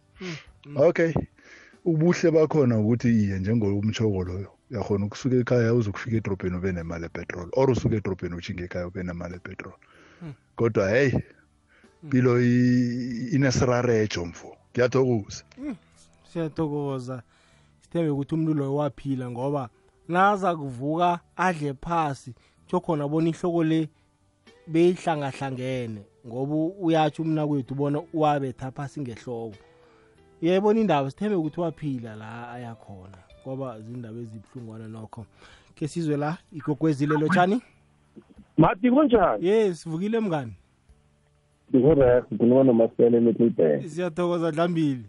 okay. 0.76 1.12
Ubuhle 1.84 2.30
bakhona 2.30 2.78
ukuthi 2.78 3.08
iye 3.08 3.38
njengomtshoko 3.38 4.24
loyo 4.24 4.50
uyakhona 4.70 5.06
ukusuka 5.06 5.36
ekhaya 5.36 5.74
uzokufika 5.74 6.16
edrobheni 6.16 6.56
ube 6.56 6.72
nemali 6.72 7.04
epetrol 7.06 7.48
or 7.52 7.70
usuke 7.70 7.96
edrobheni 7.96 8.34
utshinga 8.34 8.64
ekhaya 8.64 8.86
ube 8.86 9.02
nemali 9.02 9.34
epetrol 9.36 9.72
kodwa 10.56 10.90
heyi 10.90 11.14
impilo 12.02 12.40
inesirarejo 13.32 14.24
mfo. 14.24 14.55
Ngiyathokoza. 14.76 15.44
Siyathokoza. 16.32 17.22
Sithembe 17.82 18.10
ukuthi 18.10 18.34
umuntu 18.34 18.54
loyo 18.54 18.74
waphila 18.74 19.30
ngoba 19.30 19.68
naza 20.08 20.56
kuvuka 20.56 21.20
adle 21.36 21.74
phasi 21.74 22.34
tsho 22.66 22.80
khona 22.80 23.08
bona 23.08 23.28
ihloko 23.28 23.64
le 23.64 23.88
beyihlangahlangene 24.66 26.02
ngoba 26.26 26.54
uyatsho 26.84 27.22
umna 27.22 27.46
kwethu 27.46 27.74
bona 27.74 28.02
wabetha 28.14 28.70
phasi 28.70 29.00
ngehloko 29.00 29.56
yayibona 30.42 30.80
indaba 30.80 31.10
sithembe 31.10 31.36
ukuthi 31.36 31.60
waphila 31.60 32.16
la 32.16 32.50
ayakhona 32.50 33.18
ngoba 33.42 33.80
zindaba 33.80 34.18
ezibuhlungwana 34.20 34.88
nokho. 34.88 35.26
Ke 35.74 35.88
sizwe 35.88 36.16
la 36.16 36.38
igogwezile 36.52 37.14
lotshani? 37.14 37.62
Mati 38.56 38.90
kunjani? 38.90 39.46
Ye 39.46 39.74
sivukile 39.74 40.20
mngani. 40.20 40.54
Ndikurek 41.70 42.24
ndikhuluma 42.30 42.64
nomasele 42.64 43.16
emitlibe 43.18 43.82
siyathokoza 43.82 44.52
dlambili. 44.52 45.04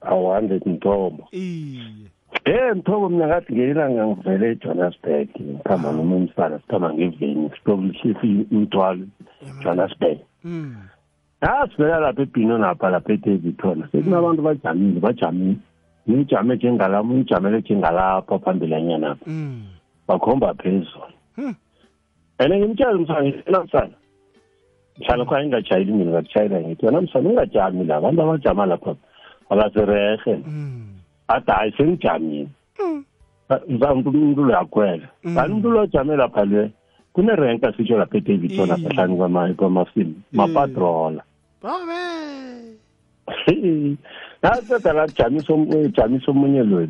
Awu-hundred 0.00 0.66
mthobo 0.66 1.28
iye. 1.32 1.82
E 2.44 2.72
mthobo 2.74 3.08
mina 3.08 3.26
ngathi 3.26 3.52
ngelilanga 3.52 4.06
ngivele 4.06 4.50
ejohannesburg 4.50 5.28
ngihamba 5.40 5.92
noma 5.92 6.16
umsana 6.16 6.58
sikhamba 6.58 6.94
ngeveni 6.94 7.50
sitokulihlisa 7.54 8.26
imthwalo 8.50 9.06
johannesburg. 9.62 10.18
Mm. 10.44 10.76
asivela 11.40 12.00
lapha 12.00 12.22
ebhino 12.22 12.58
napha 12.58 12.90
lapha 12.90 13.12
edavidtona 13.12 13.88
sekunabantu 13.92 14.42
bajamile 14.42 15.00
bajamile. 15.00 15.56
Nijame 16.06 16.56
njengalapha 16.56 17.08
nijamele 17.14 17.58
njengalapha 17.60 18.38
phambilanyanapha 18.38 19.24
Mm. 19.30 19.62
bakhomba 20.08 20.54
phezulu. 20.54 21.12
Hmm. 21.36 21.54
and 22.40 22.52
ngimtshela 22.54 22.94
msana 22.98 23.22
ngitshela 23.22 23.64
msana 23.64 23.90
mhlala 25.00 25.24
khona 25.24 25.40
ngingajayeli 25.42 25.92
mina 25.92 26.10
ngakutshayela 26.10 26.60
ngithi 26.60 26.86
wena 26.86 27.00
msana 27.00 27.28
ungajami 27.28 27.84
la 27.84 27.96
abantu 27.96 28.22
abajama 28.22 28.66
lapha 28.66 28.94
abasirehe 29.50 30.36
Mm. 30.46 30.86
ade 31.28 31.52
hayi 31.52 31.72
sengijamile 31.76 32.46
mzamntu 33.68 34.10
umuntu 34.10 34.42
uyakhwela 34.42 35.08
kanti 35.34 35.50
umuntu 35.52 35.70
lojame 35.70 36.16
lapha 36.16 36.44
le 36.44 36.70
kunerenka 37.12 37.72
sitsho 37.72 37.98
lapha 37.98 38.16
edavidtona 38.18 38.76
Mm. 38.76 38.82
sahlani 38.84 39.16
kwama- 39.16 39.54
kwamafilm 39.54 40.14
mapatrola 40.32 41.22
babe 41.62 41.98
naseda 44.42 44.92
la 44.92 45.06
jamisa 45.06 45.52
om- 45.52 45.92
jamisa 45.92 46.30
omunye 46.30 46.62
loyo 46.62 46.88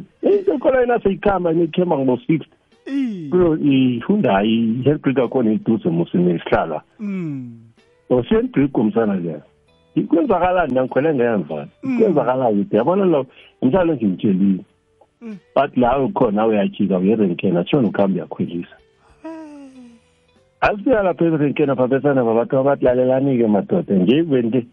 ikoloyi 0.54 0.86
naseyikhamba 0.86 1.52
nikhemba 1.52 1.98
ngo-sixty 1.98 2.50
Iye. 2.86 3.28
kuyo 3.30 3.56
ihyundai 3.56 4.48
i-helbrick 4.80 5.18
akhona 5.18 5.52
iduze 5.52 5.88
musini 5.88 6.40
isihlala 8.08 8.16
Mm. 8.16 8.16
osiyenibrik 8.16 8.78
umsana 8.78 9.14
leyo 9.14 9.42
kwenzakalani 10.08 10.74
nangikhwele 10.74 11.14
ngemva. 11.14 11.68
Kwenzakalani 11.80 12.64
de 12.64 12.76
yabona 12.76 13.04
lo 13.04 13.26
umhlalo 13.62 13.94
ngimtshelile 13.94 14.64
but 15.54 15.76
la 15.76 15.98
ukhona 15.98 16.46
uyajika 16.46 16.98
uyerenkena 16.98 17.64
tshona 17.64 17.88
ukuhambe 17.88 18.20
uyakhwelisa. 18.20 18.76
Asifika 20.60 21.02
lapha 21.02 21.24
erenkeni 21.24 21.72
apha 21.72 21.86
besana 21.86 22.24
babantu 22.24 22.58
abalalelani-ke 22.58 23.46
madoda 23.46 23.94
nje 23.94 24.24
ke 24.24 24.66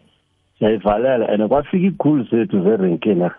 siyayivalela. 0.60 1.30
And 1.30 1.50
kwafika 1.50 1.88
ikhulu 1.88 2.24
zethu 2.24 2.64
zerenkena 2.64 3.32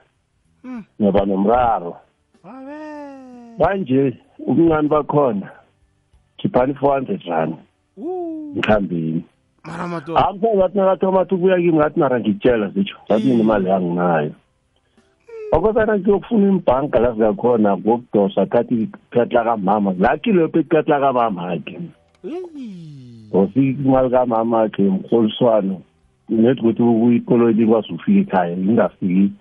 ngoba 1.00 1.26
nomraro. 1.26 1.96
Babe. 2.44 3.58
Manje 3.58 4.18
ubuncane 4.38 4.88
bakhona 4.88 5.50
khiphani 6.38 6.72
i-four 6.72 6.94
hundred 6.94 7.22
rand. 7.26 7.54
Ngikhambini 7.98 9.24
mara 9.66 9.88
madoda 9.88 10.20
hayi 10.20 10.56
ngathi 10.56 10.78
nakathoma 10.78 11.20
athi 11.20 11.34
ukuya 11.34 11.56
kimi 11.56 11.78
ngathi 11.78 12.00
mara 12.00 12.20
ngitshela 12.20 12.68
zitsho 12.68 12.96
ngathi 13.06 13.26
mina 13.26 13.40
imali 13.42 13.68
yanginayo. 13.68 14.32
Okosana 15.52 15.98
ngiyokufuna 15.98 16.48
imbhanka 16.48 16.98
la 17.00 17.12
zikakhona 17.12 17.76
ngokudosa 17.76 18.46
thathi 18.46 18.82
ikatla 18.82 19.44
kamama. 19.44 19.94
Laki 19.98 20.32
leyo 20.32 20.48
phe 20.48 20.60
ikatla 20.60 21.00
kamama 21.00 21.48
akhe 21.52 21.80
Eyi. 22.24 23.28
ngofika 23.30 23.82
imali 23.82 24.10
kamama 24.10 24.62
akhe 24.62 24.82
mrholiswano 24.82 25.80
nethi 26.28 26.60
ukuthi 26.60 27.16
ikoloyi 27.16 27.54
likwazi 27.54 27.92
ukufika 27.92 28.20
ekhaya 28.20 28.56
ingafiki 28.56 29.32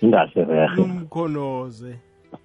ingaserehe 0.00 0.82
umkhonoze 0.82 1.98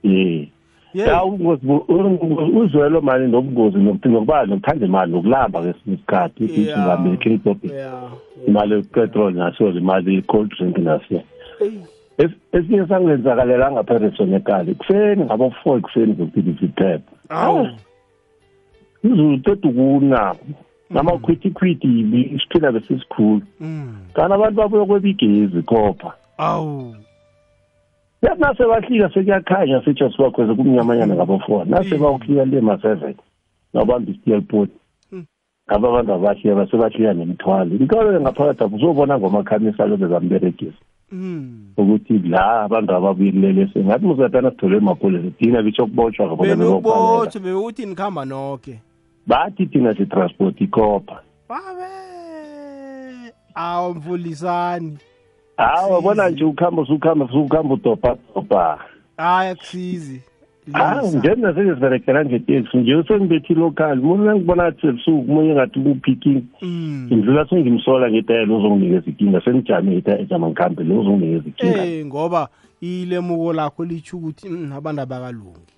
ye. 0.04 0.50
Ya 0.94 1.24
ubungozi 1.24 1.66
bu- 1.68 1.86
ubungozi- 1.88 2.58
uzwelo 2.60 3.02
mali 3.02 3.28
nobungozi 3.28 3.78
nokuba 3.78 4.46
nokuthanda 4.46 4.86
imali 4.86 5.12
nokulamba 5.12 5.62
kwesinye 5.62 5.96
isikhathi 5.96 6.44
ihambe 6.46 7.10
ekingdop 7.14 7.64
ya 7.64 8.02
imali 8.48 8.74
yepetrol 8.74 9.34
naso 9.34 9.70
imali 9.70 10.16
ye-cold 10.16 10.50
drink. 10.50 10.78
Es- 12.18 12.36
esinye 12.52 12.88
sangenzakalelanga 12.88 13.72
ngapha 13.72 13.94
eresonekali 13.96 14.76
kuseni 14.76 15.24
ngabo-four 15.26 15.78
ekuseni 15.78 16.14
zokuphila 16.14 16.52
isiphepha 16.52 17.02
awu. 17.30 17.68
Izulu 19.04 19.38
teda 19.38 19.70
ukuna 19.70 20.36
namakhwithikhwithi 20.90 21.88
isiphila 22.36 22.72
besisikhulu 22.72 23.42
Mm. 23.60 23.96
kanti 24.14 24.34
abantu 24.34 24.58
babuye 24.58 24.86
kweba 24.86 25.08
igezi 25.08 25.62
khopha. 25.62 26.14
Awu. 26.38 26.96
Nase 28.22 28.64
bahlika 28.66 29.10
sekuyakhanya 29.14 29.82
sitsho 29.86 30.12
sibakhweze 30.12 30.54
kumnyamanyana 30.54 31.16
ngabo-four 31.16 31.66
nase 31.66 31.98
bawuhlika 31.98 32.46
le 32.46 32.62
ma-seven 32.62 33.16
nabamba 33.74 34.12
isitielpot 34.12 34.70
Mm. 35.12 35.26
ngaba 35.72 35.88
abantu 35.90 36.14
abahlika 36.14 36.56
basebahlika 36.56 37.14
nemithwalo. 37.14 37.76
Imithwalo 37.76 38.22
ngaphakathi 38.22 38.64
apho 38.64 38.76
uzobona 38.76 39.20
ngomakhamisa 39.20 39.86
lobe 39.86 40.08
bamberegisa 40.08 40.78
Mm. 41.12 41.74
ukuthi 41.78 42.20
la 42.20 42.62
abantu 42.62 42.94
ababuyilele 42.96 43.70
sengathi 43.74 44.06
musatana 44.06 44.52
sithole 44.52 44.78
emapholisa 44.78 45.30
thina 45.38 45.62
bitsho 45.62 45.86
kubotshwa 45.88 46.28
ngabona 46.28 46.56
benukubotshwe 46.56 47.42
bewuthi 47.42 47.86
nikhamba 47.86 48.26
noke. 48.26 48.80
Bathi 49.28 49.66
thina 49.66 49.96
sitransport 49.96 50.62
ikhopha. 50.62 51.22
Babe 51.50 51.90
awu 53.56 53.94
mfulisani 53.96 54.98
hawa 55.60 56.02
bona 56.02 56.30
nje 56.30 56.44
ukuhamba 56.44 56.82
usukhamba 56.82 57.28
sukuhamba 57.28 57.74
udobhadobha 57.74 58.80
hayi 59.18 59.52
akusizi 59.52 60.22
hawu 60.74 61.18
njena 61.18 61.54
sengisiberekela 61.56 62.26
ngeteksi 62.26 62.78
nje 62.78 63.04
sengibethe 63.08 63.54
local 63.54 63.96
mina 63.96 64.36
ngibona 64.36 64.64
ngathi 64.64 64.82
sebusuku 64.82 65.32
munye 65.32 65.54
ngathi 65.54 65.80
kupicking 65.80 66.44
Mm. 66.62 67.08
ngidlula 67.12 67.46
sengimsola 67.50 68.12
ngetayela 68.12 68.54
uzonginikeza 68.56 69.10
ikinga 69.10 69.42
sengijame 69.42 69.96
itayela 69.96 70.22
ejama 70.24 70.50
ngihambe 70.50 70.84
lo 70.84 71.00
uzonginikeza 71.02 71.50
ikinga. 71.50 71.86
Eh 71.86 72.06
ngoba 72.06 72.48
ilemuko 72.82 73.54
lakho 73.54 73.86
litsho 73.86 74.18
ukuthi 74.18 74.50
"Mm, 74.50 74.72
abantu 74.78 75.02
abakalungi 75.02 75.74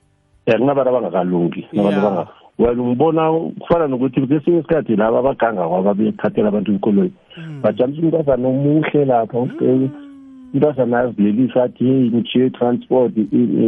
ya 0.45 0.57
kunabantu 0.57 0.89
abangakalungi 0.89 1.67
nabantu 1.73 2.31
ngibona 2.61 3.31
kufana 3.59 3.87
nokuthi 3.87 4.21
kwesinye 4.21 4.59
isikhathi 4.59 4.95
laba 4.95 5.19
abaganga 5.19 5.67
kwaba 5.67 5.93
bethathela 5.93 6.47
abantu 6.47 6.73
ikoloyi 6.73 7.11
bajamisa 7.63 8.01
umntazana 8.01 8.47
omuhle 8.47 9.05
lapha 9.05 9.39
ubheke 9.39 9.89
umntazana 10.53 10.99
azilelisa 10.99 11.63
athi 11.63 11.83
heyi 11.83 12.11
ngijiye 12.11 12.49
transport 12.49 13.13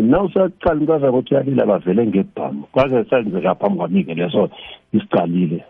na 0.09 0.21
usaqala 0.23 0.79
umntazana 0.79 1.11
ukuthi 1.11 1.33
uyalila 1.33 1.65
bavele 1.65 2.07
ngebhamu. 2.07 2.63
Kwaze 2.71 3.03
senzeka 3.09 3.55
phambi 3.55 3.77
kwami-ke 3.77 4.13
leso 4.13 4.49
isicalile. 4.93 5.63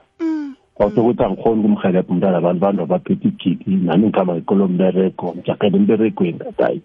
Kwausokuthi 0.76 1.24
angikhoni 1.24 1.60
ukumhelebha 1.60 2.12
umntana 2.14 2.38
abantu 2.38 2.62
bantu 2.62 2.82
abaphethe 2.82 3.28
igidi 3.28 3.76
nami 3.86 4.08
ngihamba 4.08 4.36
ngikolo 4.36 4.68
mbereko 4.68 5.34
ngijakele 5.38 5.78
emberekweni 5.78 6.40
hayi 6.58 6.82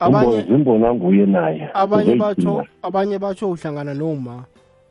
abanye 0.00 0.42
zimbona 0.42 0.94
nguye 0.94 1.26
naye 1.26 1.68
abanye 1.74 2.02
Uzoyidinga. 2.02 2.24
batsho 2.26 2.66
abanye 2.82 3.18
batsho 3.18 3.50
uhlangana 3.50 3.94
noma 3.94 4.44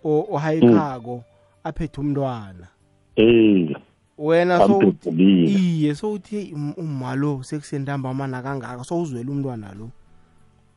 o- 0.03 0.27
ohayikako 0.31 1.24
aphethe 1.63 2.01
umntwana. 2.01 2.67
Eh 3.15 3.75
wena 4.17 4.67
so 4.67 4.79
iye 5.17 5.95
so 5.95 6.12
uthi 6.13 6.36
"Hey, 6.36 6.53
um- 6.53 6.74
umma 6.77 7.15
lo 7.15 7.43
sekusentambamana 7.43 8.41
kangaka 8.41 8.83
so 8.83 9.01
uzwela 9.01 9.31
umntwana 9.31 9.74
lo. 9.74 9.89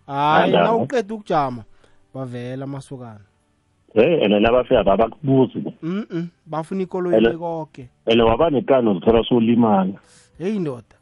Hayi 0.07 0.53
na 0.53 0.73
uqeda 0.75 1.15
ukujama 1.15 1.65
bavela 2.15 2.65
amasokana. 2.65 3.21
Eh 3.95 4.23
ene 4.23 4.41
nabafika 4.41 4.85
babakubuzi 4.85 5.65
mm 5.83 6.29
bafuna 6.47 6.83
ikoloyi 6.83 7.17
Ele- 7.17 7.31
lekoke 7.31 7.89
ene 8.07 8.23
waba 8.23 8.51
nekano 8.51 8.95
zithola 8.95 9.25
solimala. 9.25 9.93
Heyi 10.39 10.59
ndoda. 10.59 10.96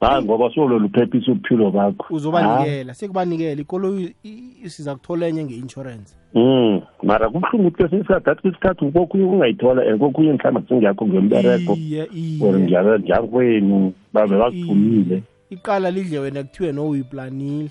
Hayi 0.00 0.24
ngoba 0.24 0.50
solo 0.54 0.78
luphephisa 0.78 1.32
ubuphilo 1.32 1.70
bakho. 1.70 2.06
Uzobanikela 2.14 2.94
sekubanikela 2.94 3.60
ikoloyi 3.60 4.14
i- 4.24 4.52
i- 4.64 4.70
siza 4.70 4.94
kuthola 4.94 5.26
enye 5.26 5.44
nge-insurance. 5.44 6.14
Mm, 6.34 6.80
mara 7.02 7.28
kubuhlungu 7.30 7.68
ukuthi 7.68 7.76
kwesinye 7.82 8.00
isikhathi 8.00 8.30
athi 8.30 8.48
isikhathi 8.48 8.90
kokunye 8.92 9.24
ungayithola 9.24 9.82
and 9.82 9.98
kokunye 10.00 10.32
mhlawumbe 10.32 10.68
singekho 10.68 11.06
ngombereko 11.06 11.72
iye 11.74 12.02
or 12.02 12.56
iye 12.56 12.66
njalo 12.66 12.98
njakwenu 12.98 13.92
babe 14.12 14.36
bakuthumile 14.38 15.22
iqala 15.50 15.90
lidle 15.90 16.18
wena 16.18 16.42
kuthiwe 16.42 16.72
no 16.72 16.88
uyiplanile. 16.88 17.70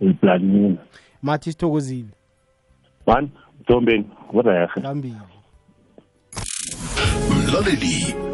Uyiplanini 0.00 0.76
mathi 1.22 1.52
sithokozile. 1.52 2.08
Man 3.06 3.28
ntombeni 3.60 4.04
kurehe 4.30 4.68
ngambili 4.80 5.14
mlaleli 7.48 8.14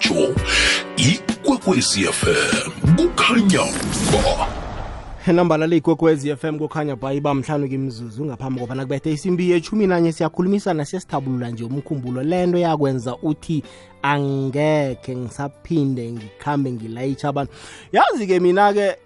zomrhatsho 0.00 0.34
ikwekwecfm 0.96 2.66
kukhanya 2.96 3.64
ba 4.12 5.32
nambalala 5.32 5.76
ikwekwezi 5.76 6.36
FM 6.36 6.58
kukhanya 6.58 6.96
ba 6.96 7.12
iba 7.12 7.34
mhlanu 7.34 7.68
kimzuzu 7.68 8.24
ngaphambi 8.24 8.60
kobana 8.60 8.82
kubethe 8.82 9.12
isimbi 9.12 9.50
yechumi 9.50 9.86
nanye 9.86 10.12
siyakhulumisana 10.12 10.84
siyasithabulula 10.84 11.50
nje 11.50 11.64
umkhumbulo. 11.64 12.22
Lento 12.22 12.58
yakwenza 12.58 13.16
uthi 13.16 13.62
angekhe 14.02 15.16
ngisaphinde 15.16 16.12
ngikhambe 16.12 16.72
ngilayitsha 16.72 17.28
abantu. 17.28 17.52
Yazi-ke 17.92 18.40
mina-ke 18.40 18.96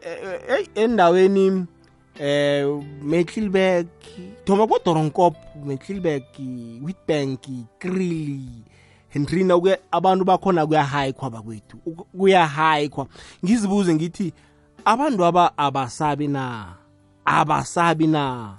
eyi 0.48 0.68
endaweni 0.74 1.66
eh 2.20 2.66
metlilberg 3.02 3.86
thoma 4.44 4.66
kodoronkop 4.66 5.34
metlilberg 5.66 6.24
witbank 6.82 7.42
krill 7.78 8.40
henrina 9.14 9.54
kuya 9.60 9.78
abantu 9.90 10.24
bakhona 10.24 10.66
kuyahayikhwa 10.66 11.30
bakwethu. 11.30 11.78
Uku- 11.86 12.04
kuyahayikhwa 12.18 13.06
ngizibuze 13.44 13.94
ngithi 13.94 14.32
abantu 14.84 15.24
aba 15.24 15.58
abasabi 15.58 16.28
na? 16.28 16.74
Abasabi 17.24 18.06
na? 18.06 18.54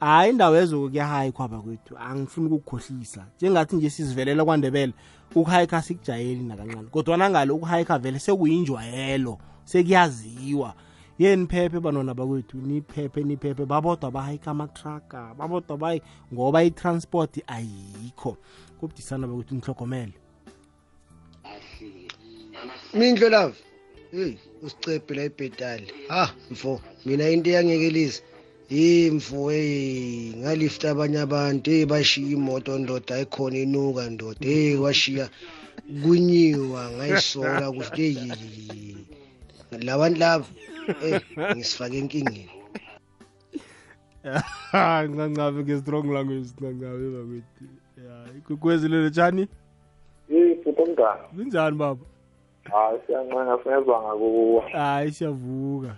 Hayi 0.00 0.30
indawo 0.30 0.56
yezo 0.56 0.88
kuyahayikhwa 0.88 1.48
bakwethu 1.48 1.98
angifuni 1.98 2.46
ukukukhohlisa. 2.46 3.26
Njengathi 3.36 3.76
nje 3.76 3.90
sizivelela 3.90 4.44
kwandebele 4.44 4.92
ukuhayikha 5.34 5.82
sikujayeli 5.82 6.42
nakancane. 6.44 6.88
Kodwana 6.90 7.30
ngalo 7.30 7.54
ukuhayikha 7.56 7.98
vele 7.98 8.18
sekuyinjwayelo 8.18 9.38
sekuyaziwa. 9.64 10.74
Ye 11.18 11.36
niphephe 11.36 11.80
banona 11.80 12.14
bakwethu 12.14 12.56
niphephe 12.56 13.22
niphephe. 13.24 13.64
Babodwa 13.66 14.10
bahayikha 14.10 14.50
amatraka 14.50 15.34
babodwa 15.34 15.76
bayi 15.76 16.02
ngoba 16.34 16.62
i-transport 16.64 17.40
ayikho. 17.46 18.36
Kubudisana 18.78 19.26
bakwethu 19.26 19.54
nihlogomele 19.54 20.14
mindlo 22.94 23.28
love 23.28 23.56
hey 24.12 24.34
usicephe 24.62 25.14
la 25.14 25.24
ibhetali 25.24 25.88
ha 26.08 26.34
mfo 26.50 26.80
mina 27.04 27.30
into 27.30 27.50
eyangekelisa. 27.50 28.22
Hey 28.68 29.10
mfo 29.10 29.50
hey 29.50 30.34
ngalifta 30.36 30.90
abanye 30.90 31.18
abantu. 31.20 31.70
Hey 31.70 31.84
bashiya 31.86 32.30
imoto 32.30 32.78
ndoda 32.78 33.14
ayikhona 33.14 33.58
inuka 33.58 34.10
ndoda. 34.10 34.46
Hey 34.46 34.76
washiya 34.76 35.30
kunyiwa 36.02 36.90
ngayisola 36.90 37.72
kuthi 37.72 38.14
hey 38.14 38.94
labantu 39.86 40.18
lava 40.20 40.46
hey 41.00 41.18
ngisifake 41.54 41.98
enkingeni. 41.98 42.50
Ncancabe 45.08 45.62
nge-strong 45.62 46.06
language 46.16 46.50
ncancabe 46.58 47.06
bakwethu. 47.14 47.64
Ya 47.96 48.38
ikwekwezi 48.38 48.88
lelo 48.88 49.10
tshani 49.10 49.48
Yey 50.28 50.54
futomngane. 50.64 51.20
kunjani 51.36 51.76
baba 51.76 52.00
Hayi 52.70 52.98
siyancenga 53.06 53.58
singezwa 53.62 54.02
ngakuwe. 54.02 54.60
hayi 54.72 55.12
siyavuka 55.12 55.96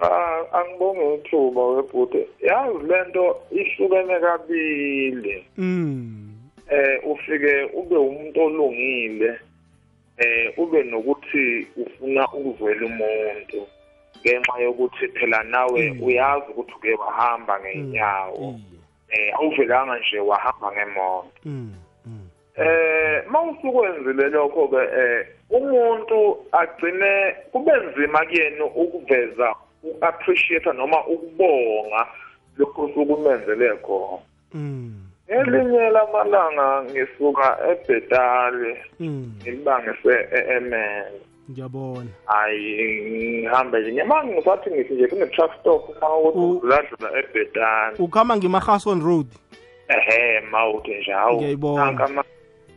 Ah 0.00 0.42
angibonge 0.52 1.14
ithuba 1.14 1.66
webhuti. 1.66 2.18
Yazi 2.42 2.86
lento 2.86 3.36
ihlukene 3.50 4.20
kabili. 4.20 5.44
mm 5.58 6.28
Eh 6.70 7.00
ufike 7.10 7.64
ube 7.74 7.96
umuntu 7.96 8.40
olungile. 8.40 9.38
Eh 10.16 10.58
ube 10.58 10.82
nokuthi 10.82 11.66
ufuna 11.76 12.28
ukuvela 12.32 12.86
umuntu 12.86 13.66
ngenxa 14.20 14.58
yokuthi 14.58 15.08
phela 15.08 15.42
nawe 15.42 15.90
uyazi 16.02 16.44
ukuthi 16.50 16.72
uke 16.76 16.94
wahamba 16.94 17.60
ngenyawo. 17.60 18.60
Eh 19.12 19.34
awuvelanga 19.34 19.98
nje 19.98 20.20
wahamba 20.20 20.72
ngemoto. 20.72 21.28
mm 21.44 21.72
Eh 22.56 23.22
mawusukwenzile 23.30 24.28
lokho 24.28 24.68
ke 24.68 24.76
eh 24.76 25.26
umuntu 25.50 26.36
agcine 26.52 27.34
kube 27.52 27.72
nzima 27.72 28.18
kuyena 28.26 28.64
ukuveza 28.64 29.54
uappreciate 29.82 30.72
noma 30.72 31.06
ukubonga 31.06 32.06
lokho 32.58 32.90
sukumenzele 32.94 33.76
khona. 33.76 34.18
mm 34.54 34.98
Elinye 35.28 35.90
lamalanga 35.90 36.82
ngisuka 36.84 37.58
eBhetali 37.70 38.76
mm 39.00 39.32
ngilibangise 39.40 40.14
eMen. 40.56 41.12
Ngiyabona 41.50 42.10
Ayi 42.26 43.02
ngihambe 43.10 43.80
nje 43.80 43.92
ngemanga 43.92 44.32
ngisathi 44.34 44.70
ngithi 44.70 44.94
nje 44.94 45.06
kune 45.08 45.26
truck 45.26 45.52
stop 45.60 45.88
uma 45.88 46.16
ukuthi 46.18 46.66
uladlula 46.66 47.08
eBhetali. 47.18 47.96
ukhamba 47.98 48.36
ngimahason 48.36 49.00
road 49.02 49.26
Ehe 49.88 50.40
mawuthi 50.50 50.94
nje 50.94 51.12
hawu. 51.12 51.36
Ngiyayibona. 51.36 51.84
Nanka 51.84 52.04
ama- 52.04 52.24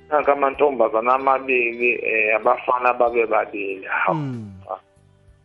nanka 0.09 0.33
amantombazana 0.33 1.13
amabili 1.13 1.89
eh 2.03 2.35
abafana 2.35 2.93
babe 2.93 3.25
babili. 3.25 3.85
Hawu. 3.85 4.15
mm 4.17 4.51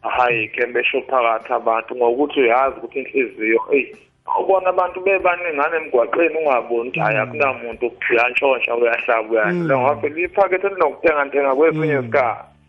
hayi 0.01 0.49
ke 0.49 0.67
besho 0.67 1.01
phakathi 1.03 1.53
abantu 1.53 1.97
ngokuthi 1.97 2.41
uyazi 2.41 2.77
ukuthi 2.79 2.99
inhliziyo 2.99 3.61
eyi 3.73 3.97
ubona 4.41 4.69
abantu 4.69 5.01
bebaningana 5.01 5.77
emgwaqeni 5.77 6.37
ungaboni 6.39 6.89
ukuthi 6.89 7.01
hayi 7.01 7.17
akunamuntu 7.19 7.93
uyantshontsha 8.11 8.77
uyahlaba 8.77 9.29
uyadla 9.31 9.79
ngavele 9.79 10.23
iphakethe 10.25 10.67
elinokuthenga 10.67 11.25
ntenga 11.25 11.55
kwesinye 11.55 11.99
isikhathi 12.01 12.41
Mm. 12.41 12.60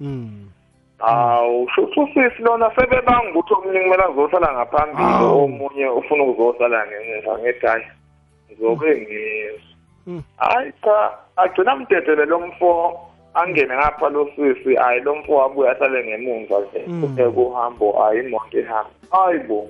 Awu 0.99 1.69
shuthu 1.75 2.07
sisi 2.13 2.41
lona 2.41 2.71
sebebanga 2.75 3.29
ukuthi 3.29 3.53
omunye 3.53 3.79
kumele 3.83 4.03
azosala 4.03 4.53
ngaphambili 4.53 5.25
omunye 5.25 5.87
ufuna 5.87 6.23
ukuzosala 6.23 6.87
ngemuva 6.87 7.39
ngethi 7.39 7.65
hayi 7.65 7.85
ngizobe 8.45 8.89
ngizwa 9.01 10.21
hayi 10.37 10.71
cha 10.83 11.11
agcina 11.35 11.75
mdedele 11.75 12.25
lo 12.25 12.39
mfo 12.39 12.99
angene 13.33 13.73
ngapha 13.75 14.09
lo 14.09 14.29
sisi 14.35 14.75
hayi 14.75 15.01
lo 15.01 15.15
mfo 15.15 15.33
wabuya 15.33 15.71
ahlale 15.71 16.03
ngemuva 16.03 16.55
nje 16.59 16.79
kuthe 17.01 17.29
kuhambo 17.29 17.91
hayi 17.91 18.19
imoto 18.19 18.59
ihamba. 18.59 18.89
Hayi 19.11 19.39
bo. 19.39 19.67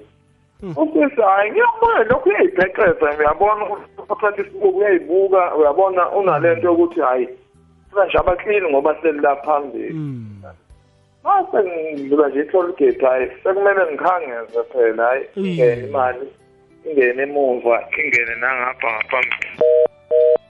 Usisi 0.62 1.22
hayi 1.22 1.52
ngiyabona 1.52 2.04
lokhu 2.04 2.30
uyayibhexeza 2.30 3.15
uyabona 3.20 3.65
uthatha 4.10 4.41
isibuko 4.41 4.78
uyayibuka 4.78 5.56
uyabona 5.56 6.10
unalento 6.10 6.67
yokuthi 6.67 7.02
hayi 7.02 7.30
nje 8.08 8.17
abaklini 8.17 8.69
ngoba 8.69 8.95
selila 9.01 9.36
phambili. 9.36 9.93
Mase 11.23 11.58
ngidlula 11.93 12.30
nje 12.30 12.39
i-toll 12.41 12.73
gate 12.77 13.06
hayi 13.06 13.27
sekumele 13.43 13.82
ngikhangeze 13.91 14.63
phela 14.73 15.06
hayi 15.06 15.25
ingene 15.36 15.88
imali 15.88 16.27
ingene 16.86 17.23
emuva 17.23 17.84
ingene 18.04 18.36
nangapha 18.41 18.88
ngaphambili 18.91 19.51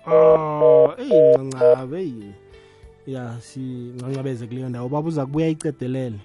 Oh, 0.07 0.93
eyi 0.97 1.37
ncancabe 1.37 1.99
eyi. 1.99 2.33
Ya 3.07 3.33
sincancabeze 3.39 4.47
kuleyo 4.47 4.69
ndawo. 4.69 4.89
Baba 4.89 5.07
uza 5.07 5.25
kubuya 5.25 5.47
icedelele. 5.47 6.19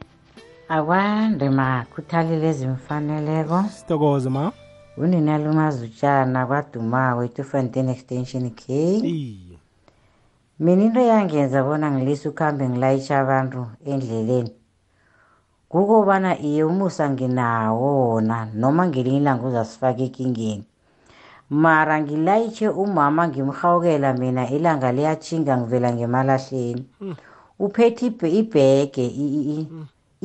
akwande 0.69 1.51
ma 1.51 1.85
khuthalile 1.95 2.49
ezimfaneleko. 2.49 3.65
Sithokoze 3.71 4.31
ma. 4.31 4.53
uninaluma 4.97 5.69
utshana 5.69 6.47
kwadumawo 6.47 7.25
etufontein 7.25 7.89
extension 7.89 8.51
k. 8.51 8.65
mina 10.59 10.83
into 10.85 11.01
yangenza 11.01 11.63
bona 11.63 11.91
ngilise 11.91 12.29
ukuhambe 12.29 12.69
ngilayitsha 12.69 13.19
abantu 13.21 13.67
endleleni. 13.85 14.53
Kukobana 15.69 16.39
iye 16.39 16.65
umusa 16.65 17.11
nginawo 17.11 17.89
wona 18.15 18.49
noma 18.61 18.87
ngelinye 18.87 19.17
ilanga 19.21 19.47
uzasifaka 19.47 20.03
ekingeni. 20.09 20.65
Mara 21.51 22.01
ngilayitshe 22.01 22.69
umama 22.69 23.29
ngimhawukela 23.29 24.13
mina 24.15 24.43
ilanga 24.51 24.93
liyathinga 24.93 25.57
ngivela 25.59 25.89
ngemalahleni. 25.93 26.83
Uphethe 27.59 28.07
ibhe- 28.07 28.35
ibhege 28.41 29.05
i- 29.07 29.33
i- 29.39 29.61
i- 29.61 29.69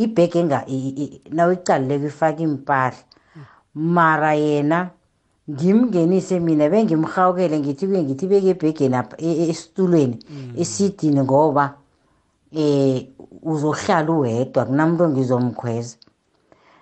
ibhege 0.04 0.39
enga- 0.44 0.65
i- 0.67 0.96
i- 1.04 1.22
nawuyicalileko 1.36 2.06
ifaka 2.06 2.41
impahla 2.44 3.04
mara 3.76 4.34
yena 4.34 4.89
ngimngenise 5.52 6.40
mina 6.40 6.70
bengimhawukele 6.70 7.60
ngithi 7.60 7.88
kuye 7.88 8.04
ngithi 8.04 8.28
beke 8.28 8.50
ebhegeni 8.56 8.96
apha 8.96 9.16
e- 9.18 9.38
e- 9.44 9.50
esitulweni 9.50 10.18
esidini 10.58 11.22
ngoba 11.22 11.74
eh 12.52 13.08
uzohlala 13.44 14.12
uwedwa 14.12 14.66
kunamuntu 14.66 15.10
ngizomkhweza 15.10 15.96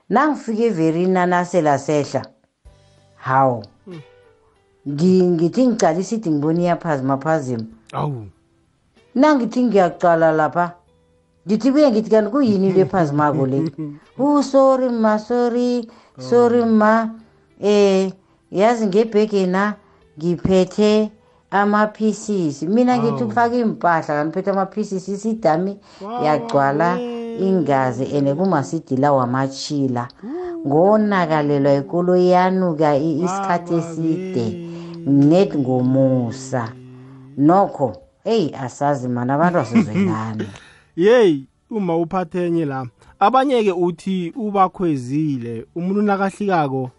nangifika 0.10 0.64
everina 0.64 1.26
nasela 1.26 1.78
sehla 1.80 2.22
hawu 3.16 3.64
ngi- 4.88 5.28
ngithi 5.34 5.68
ngicala 5.68 6.00
isidi 6.00 6.30
ngibona 6.32 6.62
iyaphazima 6.62 7.18
phazima. 7.18 7.64
Awu. 7.94 8.26
Nangithi 9.16 9.64
ngiyacala 9.64 10.32
lapha 10.32 10.66
ngithi 11.48 11.72
kuye 11.72 11.92
ngithi 11.92 12.10
kanti 12.10 12.32
kuyini 12.32 12.74
le 12.74 12.86
phazimako 12.86 13.46
le? 13.46 13.60
U 14.18 14.44
sorry 14.44 14.90
ma 14.90 15.18
sorry 15.20 15.88
sorry 16.18 16.66
ma 16.66 17.10
eh 17.62 18.12
yazi 18.52 18.88
ngebhegena 18.88 19.74
ngiphethe 20.20 21.12
ama-pieces 21.52 22.64
mina 22.64 22.98
ngithi 22.98 23.24
ukufaka 23.24 23.56
iy'mpahla 23.56 24.08
kanti 24.08 24.30
uphethe 24.30 24.52
ama-pieces 24.52 25.08
isidami 25.10 25.78
yagcwala 26.24 27.00
ingazi 27.40 28.04
ene 28.04 28.34
kumasidila 28.36 29.14
wamachila 29.14 30.08
ngonakalelwa 30.68 31.74
ikolo 31.74 32.16
yanuka 32.16 32.96
i- 32.98 33.20
isikhathi 33.24 33.74
eside. 33.76 34.66
net 35.08 35.56
ngomusa. 35.58 36.70
Nokho 37.38 37.96
eyi 38.26 38.54
asazi 38.64 39.08
mana 39.08 39.34
abantu 39.36 39.60
asizwelani 39.60 40.48
Yey, 40.96 41.44
uma 41.72 41.98
uphathenye 41.98 42.66
la. 42.66 42.86
Abanye 43.20 43.64
ke 43.64 43.72
uthi 43.72 44.34
ubakhwezile, 44.36 45.66
umuntu 45.76 46.02
nakahlikako 46.02 46.90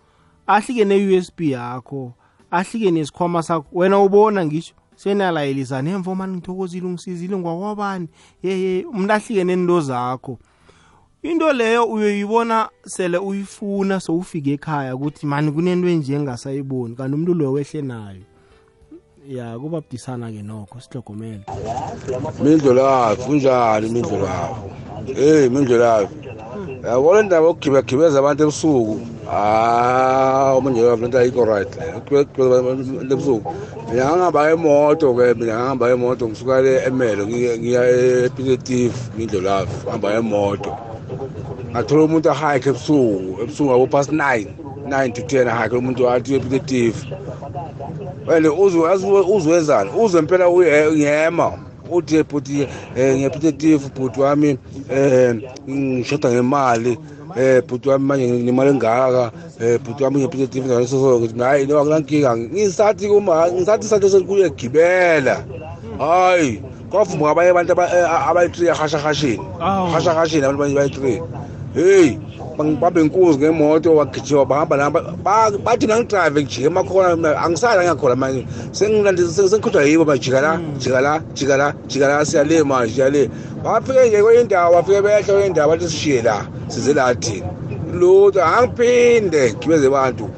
ahlike 0.54 0.84
ne-USB 0.84 1.40
yakho, 1.40 2.12
ahlike 2.50 2.90
nesikhwama 2.90 3.42
sakho. 3.42 3.66
Wena 3.72 3.98
ubona 3.98 4.46
ngisho 4.46 4.74
senalayelisa 4.96 5.82
nemvo 5.82 6.14
mani 6.14 6.36
ngithokozile 6.36 6.86
ungisizile 6.86 7.36
ngwakwabani. 7.36 8.08
Yeye, 8.42 8.84
umuntu 8.84 9.12
ahlike 9.12 9.44
nento 9.44 9.80
zakho. 9.80 10.38
Into 11.22 11.52
leyo 11.52 11.84
uyoyibona 11.84 12.68
sele 12.86 13.18
uyifuna 13.18 14.00
sowufike 14.00 14.52
ekhaya 14.52 14.96
ukuthi 14.96 15.26
mani 15.26 15.52
kunento 15.52 15.88
enje 15.88 16.14
engasayiboni 16.14 16.96
kanti 16.96 17.14
umuntu 17.14 17.34
loyo 17.34 17.52
wehle 17.52 17.82
nayo. 17.82 18.29
Ya 19.30 19.58
kuba 19.58 19.80
budisana 19.80 20.26
ke 20.26 20.42
nokho 20.42 20.80
sihlogomele. 20.82 21.46
mindlulavu 22.42 23.22
kunjani 23.22 23.86
mindlulavu 23.94 24.70
eyi 25.16 25.48
mindlulavu 25.54 26.10
yabona 26.84 27.20
indaba 27.20 27.46
yokugibagibeza 27.46 28.18
abantu 28.18 28.42
ebusuku? 28.42 28.96
Hayi 29.30 30.58
umindlulavu 30.58 31.02
lento 31.02 31.18
ayikho 31.18 31.44
right 31.44 31.70
leyo 31.78 32.02
ebusuku. 33.12 33.54
Mina 33.88 34.04
ngangihamba 34.04 34.40
ngemoto 34.46 35.14
ke 35.14 35.34
mina 35.38 35.54
ngahamba 35.54 35.84
ngemoto 35.86 36.22
ngisuka 36.28 36.62
le 36.64 36.72
emelo 36.88 37.22
ngiya 37.26 37.58
ngiya 37.58 37.82
epitetive 38.26 38.96
mindlulavu 39.16 39.74
ngihamba 39.78 40.08
ngemoto. 40.10 40.72
Ngathola 41.70 42.04
umuntu 42.04 42.30
ahayikhe 42.30 42.68
ebusuku 42.70 43.42
ebusuku 43.42 43.68
ngabo 43.70 43.86
past 43.86 44.10
nine 44.12 44.48
nine 44.86 45.12
to 45.12 45.22
ten 45.22 45.48
ahayikhe 45.48 45.76
umuntu 45.76 46.10
athi 46.10 46.34
epitetive 46.34 46.96
and 48.34 48.46
uzwezani 49.34 49.90
uzwe 50.02 50.20
mpela 50.22 50.48
uyema 50.48 51.52
uthi 51.90 52.22
bhuti 52.22 52.66
um 52.96 53.16
ngiyapitative 53.16 53.82
bhuti 53.96 54.20
wami 54.20 54.58
um 54.90 55.42
ngishoda 55.68 56.30
ngemali 56.30 56.98
um 57.36 57.60
bhuti 57.68 57.88
wami 57.88 58.04
manje 58.04 58.26
nemali 58.26 58.70
engaka 58.70 59.32
um 59.60 59.78
bhuti 59.84 60.04
wami 60.04 60.16
ngiyapitative 60.16 60.66
ngithi 60.66 61.38
hayi 61.38 61.66
no 61.66 61.78
akulankinga 61.78 62.36
ngisathi 62.36 63.08
kuma 63.08 63.50
ngisathi 63.52 63.86
isatho 63.86 64.08
sekuyegibela 64.08 65.44
hayi 65.98 66.62
kwavuma 66.90 67.30
abanye 67.30 67.50
abantu 67.50 67.72
abayi-three 68.28 68.70
ahashahasheni 68.70 69.42
ahashahasheni 69.60 70.44
abantu 70.44 70.74
bayi-three. 70.74 71.22
Heyi 71.74 72.18
babe 72.80 73.02
nkuzi 73.02 73.38
ngemoto 73.38 73.96
wagijima 73.96 74.44
bahamba 74.44 74.76
nabo 74.76 75.00
bathi 75.64 75.86
nangidrayive 75.86 76.42
ngijike 76.42 76.66
emakhona 76.66 77.40
angisala 77.42 77.84
ngakhona 77.84 78.16
manje. 78.16 78.46
Sengikhutshwa 78.72 79.82
yibo 79.84 80.04
majika 80.04 80.40
la 80.40 80.60
jika 80.78 81.00
la 81.00 81.20
jika 81.34 81.56
la 81.56 81.74
jika 81.86 82.08
la 82.08 82.24
siya 82.24 82.44
le 82.44 82.62
manje 82.64 82.94
siya 82.94 83.10
le 83.10 83.30
bafike 83.64 84.08
nje 84.08 84.22
kwenye 84.22 84.40
indawo 84.40 84.72
bafike 84.74 85.02
behla 85.02 85.22
kwenye 85.22 85.46
indawo 85.46 85.70
bathi 85.72 85.88
sishiye 85.88 86.22
la 86.22 86.46
size 86.68 86.92
la 86.94 87.14
thina. 87.14 87.46
Lutho 87.92 88.44
angiphinde 88.44 89.52
ngigibeze 89.52 89.86
abantu. 89.86 90.28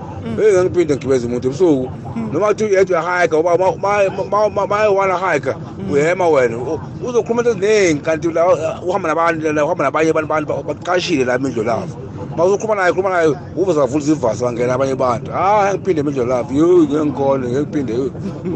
Eyi 0.40 0.53
ngangiphinde 0.53 0.95
ngigibeze 0.95 1.27
umuntu 1.27 1.49
ebusuku. 1.49 1.90
Noma 2.33 2.49
kuthi 2.49 2.64
uyedwa 2.64 3.01
uyahayika 3.01 3.38
uba 3.38 4.66
maye-one 4.66 5.12
ahayika 5.12 5.57
uyema 5.90 6.29
wena. 6.29 6.57
Uzokhuluma 7.07 7.42
into 7.42 7.51
eziningi 7.51 8.01
kanti 8.01 8.33
la 8.33 8.47
uhamba 8.83 9.09
nabantu 9.09 9.53
la 9.53 9.64
uhamba 9.64 9.85
nabanye 9.85 10.11
abantu 10.11 10.62
baqashile 10.68 11.25
la 11.25 11.38
imindlo 11.38 11.62
lavo. 11.62 11.97
Ma 12.37 12.45
uzokhuluma 12.45 12.75
naye 12.75 12.92
khuluma 12.92 13.11
naye 13.11 13.35
uve 13.57 13.73
zavulisa 13.73 14.12
ivasi 14.12 14.42
bangena 14.45 14.75
abanye 14.75 14.92
abantu. 14.92 15.31
Hayi 15.31 15.68
angiphinde 15.71 16.01
imindlo 16.01 16.25
lavo. 16.25 16.55
Yo 16.55 16.79
ngeke 16.79 17.05
ngikhone 17.05 17.49
ngeke 17.49 17.61
ngiphinde 17.61 17.92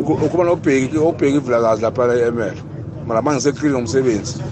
ukhuluma 0.01 0.45
nobheki 0.45 0.99
obheki 0.99 1.37
ivulakazi 1.37 1.83
laphana 1.83 2.15
emelo 2.15 2.63
mara 3.07 3.23
ma 3.23 3.33
ngiseklini 3.35 3.75
ngomsebenzi. 3.75 4.43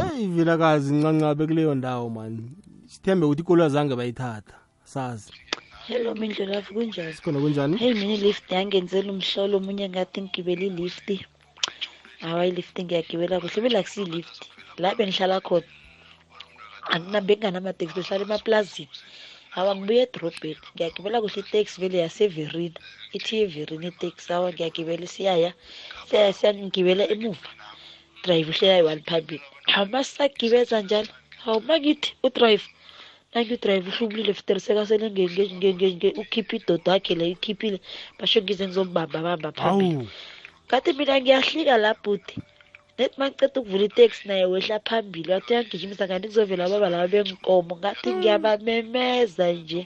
Eyi 0.00 0.26
vilakazi 0.26 0.94
ncancabe 0.94 1.46
kuleyo 1.46 1.74
ndawo 1.74 2.10
mani 2.10 2.42
sithembe 2.86 3.26
ukuthi 3.26 3.42
ikolo 3.42 3.68
zange 3.68 3.96
bayithatha. 3.96 4.54
Sazi. 4.84 5.32
Hello 5.88 6.10
mindlulavu 6.20 6.70
kunjani 6.74 7.12
sikhona 7.16 7.38
kunjani? 7.44 7.74
Heyi 7.82 7.94
mina 8.00 8.14
ilift 8.18 8.46
yangenzela 8.56 9.08
umhlolo 9.14 9.54
omunye 9.60 9.86
ngathi 9.92 10.18
ngigibela 10.22 10.64
ilift. 10.70 11.08
Hawa 12.24 12.42
ilift 12.50 12.76
ngiyagibela 12.84 13.36
kuhle 13.42 13.60
belakusilift 13.64 14.38
la 14.82 14.88
bengihlala 14.98 15.36
khona 15.46 17.18
benganamateksi 17.28 17.94
behlala 17.96 18.24
emaplazini. 18.26 18.94
Hawa 19.54 19.70
ngibuya 19.76 20.02
edrobheni 20.06 20.60
ngiyagibela 20.74 21.16
kuhle 21.22 21.40
iteksi 21.44 21.76
vele 21.82 21.98
yaseverina. 22.04 22.78
Ithi 23.16 23.34
everina 23.44 23.86
iteksi 23.92 24.28
hawa 24.32 24.48
ngiyagibela 24.52 25.06
siyaya 25.14 25.50
siyaya 26.08 26.32
siyangigibela 26.38 27.04
emuva. 27.14 27.50
Drive 28.24 28.48
uhlelayi 28.52 28.82
one 28.92 29.02
phambili. 29.08 29.46
Hawu 29.72 29.86
masisagibeza 29.92 30.76
njalo 30.82 31.08
hawu 31.44 31.60
makithi 31.68 32.08
udrayive 32.26 32.66
nangiyidrayive 33.34 33.88
uhlubulile 33.90 34.32
futeriseka 34.38 34.82
sele 34.88 35.06
ukhiphe 36.22 36.54
idodo 36.56 36.88
yakhe 36.94 37.14
le 37.18 37.24
ikhiphile 37.34 37.78
basho 38.18 38.38
ngize 38.42 38.64
ngizombamba 38.66 39.18
bamba 39.26 39.50
phambili. 39.58 40.06
Ngathi 40.66 40.90
mina 40.96 41.14
ngiyahlika 41.20 41.74
la 41.84 41.92
bhuti. 42.02 42.36
Nethi 42.98 43.16
maceda 43.20 43.60
ukuvula 43.60 43.84
iteksi 43.88 44.22
naye 44.28 44.44
wehla 44.52 44.78
phambili. 44.88 45.28
Wathi 45.32 45.50
uyangijimisa 45.52 46.08
kanti 46.08 46.28
kuzovela 46.28 46.64
ababa 46.64 46.88
laba 46.92 47.08
benkomo 47.12 47.72
ngathi 47.80 48.08
ngiyabamemeza 48.16 49.46
nje. 49.58 49.82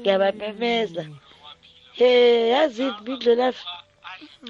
Ngiyabamemeza. 0.00 1.02
He 1.98 2.08
yazini 2.54 2.98
mindlolafi 3.04 3.64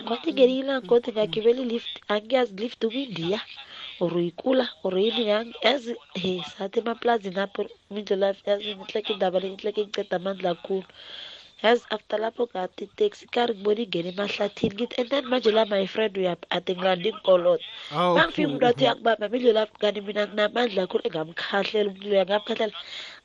kwathi 0.06 0.28
ngelinye 0.32 0.60
ilanga 0.62 0.86
kodwa 0.88 1.10
ngagibela 1.12 1.60
ilift 1.64 1.94
angiyazi 2.12 2.52
lift 2.60 2.80
ukwindiya 2.84 3.40
yini 5.06 5.24
yang- 5.32 5.54
yazi 5.62 5.94
he 6.14 6.42
sathi 6.56 6.78
emaplazini 6.80 7.40
apho 7.44 7.62
mindlolafi 7.90 8.42
yazi 8.50 8.70
inhleke 8.70 9.12
indaba 9.12 9.40
le 9.40 9.48
inhleke 9.48 9.80
ngiceda 9.84 10.16
amandla 10.16 10.54
kakhulu 10.54 10.86
yazi 11.62 11.84
after 11.90 12.18
lapho 12.20 12.46
kati 12.46 12.84
iteksi 12.84 13.26
kari 13.34 13.54
ngibona 13.54 13.80
ingena 13.84 14.08
emahlathini 14.12 14.74
ngithi 14.74 14.94
and 15.00 15.08
then 15.10 15.24
manje 15.30 15.50
la 15.50 15.64
my 15.64 15.86
friend 15.86 16.16
uyaphi 16.18 16.46
ade 16.50 16.74
ngilanda 16.74 17.08
inkoloto 17.08 17.64
umntu 17.92 18.14
mangifika 18.18 18.66
wathi 18.66 18.84
uyakubamba 18.84 19.28
mindlolafi 19.32 19.74
kanti 19.82 20.00
mina 20.06 20.22
nginamandla 20.26 20.82
kakhulu 20.86 21.02
engamkhahlela 21.08 21.88
umuntu 21.90 22.08
loyo 22.08 22.22
angamkhahlela 22.24 22.74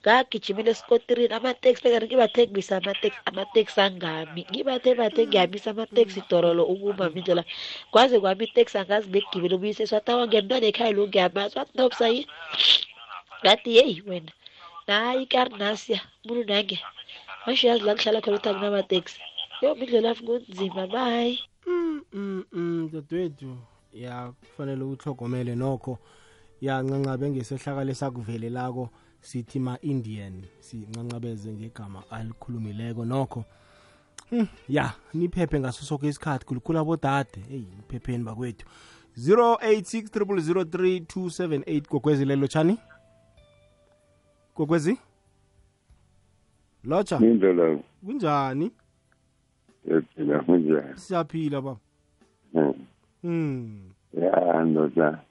ngagijimela 0.01 0.71
esikotirini 0.73 1.33
amateksi 1.39 1.81
bekani 1.83 2.05
ngibathengisa 2.07 2.73
amateksi 2.77 3.19
amateksi 3.29 3.79
angami. 3.81 4.41
Ngibathe 4.49 4.91
bathe 4.99 5.21
ngiyamisa 5.27 5.69
amateksi 5.71 6.19
dorolo 6.29 6.63
ukuma 6.73 7.05
mindlela 7.13 7.43
kwaze 7.91 8.15
kwami 8.21 8.43
iteksi 8.45 8.77
angazi 8.77 9.07
bekugibela 9.13 9.55
ubuyise. 9.55 9.83
Swathi 9.89 10.12
awa 10.12 10.27
ngemntwana 10.27 10.67
ekhaya 10.71 10.95
lo 10.97 11.03
ngiyamazi. 11.07 11.53
Wathi 11.60 11.73
nobsa 11.77 12.05
yini 12.13 12.27
ngathi 13.41 13.69
yeyi 13.77 14.03
wena. 14.07 14.31
Nayi 14.88 15.23
ikarnasiya 15.23 15.99
umuntu 16.23 16.43
nange. 16.49 16.77
Masho 17.45 17.67
yazi 17.67 17.83
la 17.86 17.95
kuhlala 17.95 18.21
khona 18.21 18.38
uthi 18.38 18.49
akunamateksi 18.49 19.17
yo 19.62 19.75
mindlela 19.75 20.10
afi 20.12 20.23
kunzima 20.27 20.88
bayi 20.88 21.39
Mm, 22.13 22.43
mm, 22.53 22.89
dadewethu 22.93 23.57
ya 23.93 24.31
kufanele 24.31 24.83
uhlogomele 24.83 25.55
nokho. 25.55 25.99
Ya 26.62 26.81
ncancabe 26.83 27.29
ngesehlakalo 27.29 27.91
esakuvelelako 27.91 28.89
sithi 29.21 29.60
ma-indian 29.60 30.43
sincancabeze 30.60 31.53
ngegama 31.53 32.03
alikhulumileko 32.12 33.06
nokho. 33.06 33.45
Hmm, 34.30 34.47
ya 34.69 34.93
niphephe 35.13 35.60
ngaso 35.60 35.86
soke 35.86 36.08
isikhathi 36.08 36.45
khulukhulu 36.45 36.80
abodade. 36.80 37.43
Eyi 37.51 37.67
niphepheni 37.77 38.23
bakwethu. 38.23 38.65
086 39.17 40.10
003 40.65 41.82
gogwezi 41.89 42.25
lelo 42.25 42.47
tshani 42.47 42.77
gogwezi? 44.58 44.97
Lotsha? 46.84 47.17
Indlela 47.17 47.80
kunjani? 48.06 48.71
Yaphila 49.86 50.39
kunjani? 50.39 50.97
Siyaphila 50.97 51.62
baba. 51.62 51.80
Hmm. 52.53 52.73
hmm. 53.21 53.91
Ya 54.13 54.63
ndoda. 54.63 55.21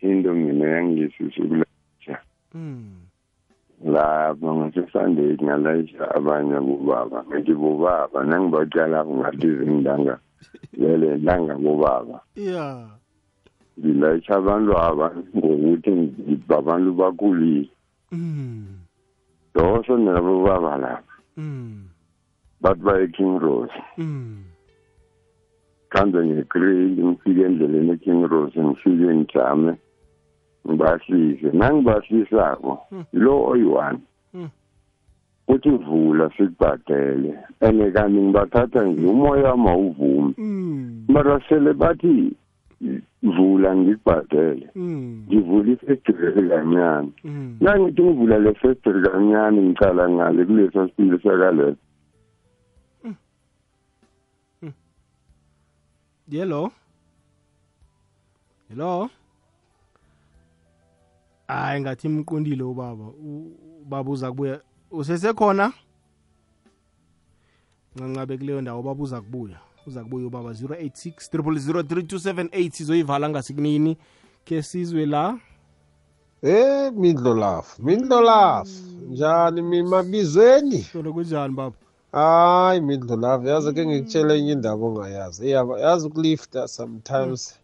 Into 0.00 0.34
mina 0.34 0.68
yangisisa 0.68 1.66
hmm. 2.52 3.08
Lapho 3.84 4.54
ngasesunday 4.54 5.38
ngalayisha 5.42 6.04
abanye 6.16 6.58
kubaba 6.60 7.24
ngithi 7.30 7.54
bobaba 7.54 8.24
nangibacala 8.24 9.06
ngathi 9.06 9.48
zingidanga 9.56 10.18
vele 10.72 11.18
langa 11.18 11.54
kubaba 11.54 12.20
ya. 12.34 12.88
Ngilayisha 13.78 14.34
abantu 14.36 14.72
aba 14.78 15.06
ngokuthi 15.36 15.90
babantu 16.48 16.90
bakhulile 17.00 17.70
mm 18.12 18.66
doso 19.54 19.96
nabo 19.96 20.42
baba 20.42 20.76
lapha 20.76 21.14
mm 21.36 21.86
bathi 22.60 22.82
baye 22.82 23.06
king 23.14 23.38
rose. 23.38 23.78
Mm 23.98 24.42
khambe 25.88 26.18
ngekreyili 26.26 27.04
ngifike 27.04 27.42
endleleni 27.42 27.92
eking 27.92 28.26
rose 28.26 28.60
ngifike 28.60 29.14
ngijame. 29.14 29.72
Ngibahlise 30.68 31.48
nangibahlisako 31.52 32.78
lo 33.12 33.34
oyi-one. 33.44 33.98
Mm. 34.34 34.50
uthi 35.48 35.70
vula 35.70 36.30
sikubhadele. 36.36 37.34
And 37.60 37.92
kanti 37.94 38.18
ngibathatha 38.18 38.84
nje 38.84 39.06
umoya 39.06 39.50
wami 39.50 39.68
awuvumi. 39.68 40.34
Mm 40.38 41.04
mara 41.08 41.40
sele 41.48 41.72
bathi 41.72 42.32
vula 43.22 43.76
ngikubhadele. 43.76 44.68
Ngivula 44.76 45.72
ifestiri 45.72 46.48
kancane. 46.48 47.12
Nangithi 47.60 48.02
ngivula 48.02 48.38
le 48.38 48.54
festiri 48.54 49.02
kancane 49.02 49.62
ngicala 49.62 50.08
ngale 50.08 50.44
kulesa 50.44 50.88
sipili 50.88 51.18
sakaleso 51.18 51.76
hello 56.30 56.70
hello 58.68 59.10
hayi 61.48 61.80
ngathi 61.80 62.06
imqondile 62.06 62.62
ubaba. 62.62 63.04
U- 63.04 63.52
ubaba 63.82 64.10
uza 64.10 64.30
kubuya. 64.30 64.60
Usesekhona 64.90 65.72
ncancabe 67.96 68.38
kuleyo 68.38 68.60
ndawo 68.60 68.80
ubaba 68.80 69.02
uza 69.02 69.20
kubuya. 69.20 69.58
Uza 69.86 70.02
kubuya 70.04 70.26
ubaba 70.26 70.50
086 70.50 71.38
0003278 71.38 72.70
sizoyivala 72.70 73.28
ngasikunini 73.28 73.96
ke 74.44 74.62
sizwe 74.62 75.06
la? 75.06 75.38
Eh 76.42 76.92
Mindlolafu, 76.92 77.82
Mindlolafu. 77.82 78.70
Njani 79.08 79.62
mimabizweni? 79.62 80.82
solo 80.82 81.12
kunjani 81.12 81.54
baba? 81.54 81.76
Hayi 82.12 82.80
Mindlolafu, 82.80 83.46
yazi 83.46 83.72
ke 83.74 83.86
ngikutshela 83.86 84.34
enye 84.34 84.52
indaba 84.52 84.86
ongayazi. 84.86 85.46
Iyaba 85.46 85.80
yazi 85.80 86.06
ukulifta 86.06 86.68
sometimes. 86.68 87.58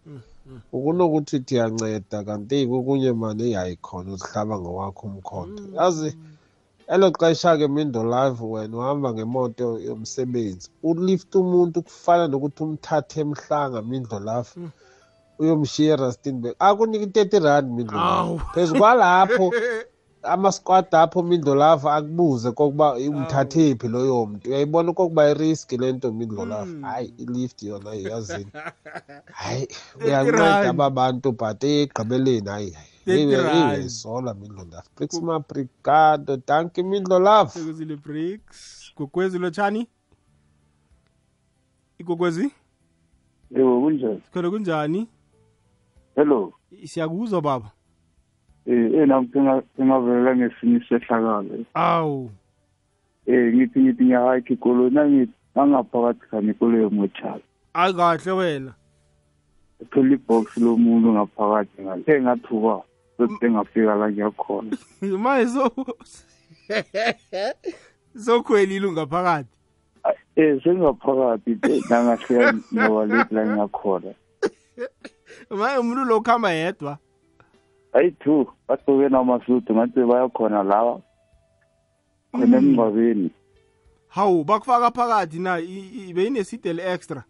Ukunokuthi 0.77 1.37
uthi 1.37 1.55
uyanceda 1.55 2.19
kanti 2.27 2.57
kokunye 2.71 3.11
manje 3.21 3.47
yayikhona 3.57 4.09
uzihlaba 4.15 4.55
ngowakho 4.61 5.03
umkhonto. 5.11 5.63
Yazi 5.77 6.11
elo 6.95 7.09
xesha 7.19 7.59
ke 7.59 7.67
Mindlolafu 7.75 8.45
wena 8.53 8.75
uhamba 8.79 9.09
ngemoto 9.15 9.67
yomsebenzi. 9.87 10.67
Ulift 10.89 11.33
umuntu 11.43 11.77
kufana 11.87 12.25
nokuthi 12.29 12.61
umthathe 12.67 13.21
emhlanga 13.25 13.79
Mindlolafu. 13.91 14.61
uyomshiya 15.39 15.97
Rustenburg 15.97 16.55
akunika 16.59 17.05
i-30 17.05 17.43
rand 17.45 17.69
mindlolavu 17.77 18.39
phezu 18.55 18.75
kwalapho 18.79 19.47
amasquad 20.25 20.87
apho 20.93 21.23
mindlolavu 21.23 21.89
akubuze 21.89 22.51
kokuba 22.53 22.95
umthathephi 22.95 23.89
loyo 23.89 24.27
muntu 24.27 24.49
uyayibona 24.49 24.91
okokuba 24.91 25.31
iriski 25.31 25.77
le 25.77 25.93
nto 25.93 26.13
mindlolavu 26.13 26.83
hayi 26.83 27.15
ilift 27.19 27.63
yona 27.63 27.95
yazini 27.95 28.53
hayi 29.41 29.69
uyanceda 30.05 30.71
aba 30.71 30.91
bantu 30.91 31.33
but 31.33 31.65
egqibeleni 31.65 32.49
hayi 32.49 32.73
iyisola 33.07 34.35
mindlolavu 34.35 34.89
brixma 34.97 35.41
brigado 35.41 36.37
danki 36.47 36.83
mindlolavu 36.83 37.51
sekuzile 37.51 37.97
breaks 37.97 38.85
gogwezi 38.97 39.39
lotshani? 39.39 39.89
Igogwezi? 41.99 42.53
Yebo 43.51 43.81
kunjani 43.81 44.23
khona 44.33 44.51
kunjani? 44.51 45.09
Hello. 46.15 46.53
Siyakuzwa 46.85 47.41
baba. 47.41 47.71
Eh 48.67 48.91
eh 48.95 49.07
nami 49.09 49.29
ngingavelela 49.29 50.37
ngesinye 50.37 50.77
isehlakalo 50.77 51.65
awu. 51.75 52.31
Eh 53.27 53.55
ngithi 53.55 53.81
ngithi 53.81 54.05
ngiyahayikha 54.05 54.53
ikolo 54.55 54.91
nangithi 54.91 55.33
angaphakathi 55.55 56.25
khani 56.31 56.51
ikolo 56.51 56.77
yomochalo 56.79 57.45
ayi 57.75 57.93
kahle 57.95 58.33
wena. 58.33 58.73
Thola 59.91 60.15
ibox 60.15 60.57
lomuntu 60.57 61.13
ngaphakathi 61.13 61.83
ngathe 61.83 62.23
ngathuka 62.23 62.85
sokuthi 63.17 63.51
ngafika 63.51 63.95
la 63.95 64.11
ngiyakhona 64.11 64.77
manje 65.23 65.49
so 65.49 65.71
sokhwelile 68.25 68.87
ungaphakathi 68.87 69.49
eh 70.37 70.63
sengaphakathi 70.63 71.59
nangahleka 71.91 72.55
ngoba 72.75 73.07
late 73.07 73.35
la 73.35 73.47
ngiyakhona 73.47 74.15
manje 75.59 75.79
umuntu 75.79 76.05
lo 76.05 76.21
kuhamba 76.21 76.51
yedwa? 76.51 76.99
Ayi 77.95 78.11
two. 78.21 78.47
Bagcoke 78.69 79.09
namasudu 79.09 79.75
ngathi 79.75 80.01
bayakhona 80.05 80.63
lawa 80.63 81.01
khona 82.33 82.57
emngcwabeni. 82.59 83.31
Hawu 84.09 84.45
bakufaka 84.45 84.91
phakathi 84.91 85.39
na 85.39 85.59
i- 85.59 85.91
i- 86.09 86.13
beyineside 86.13 86.73
le-extra 86.73 87.25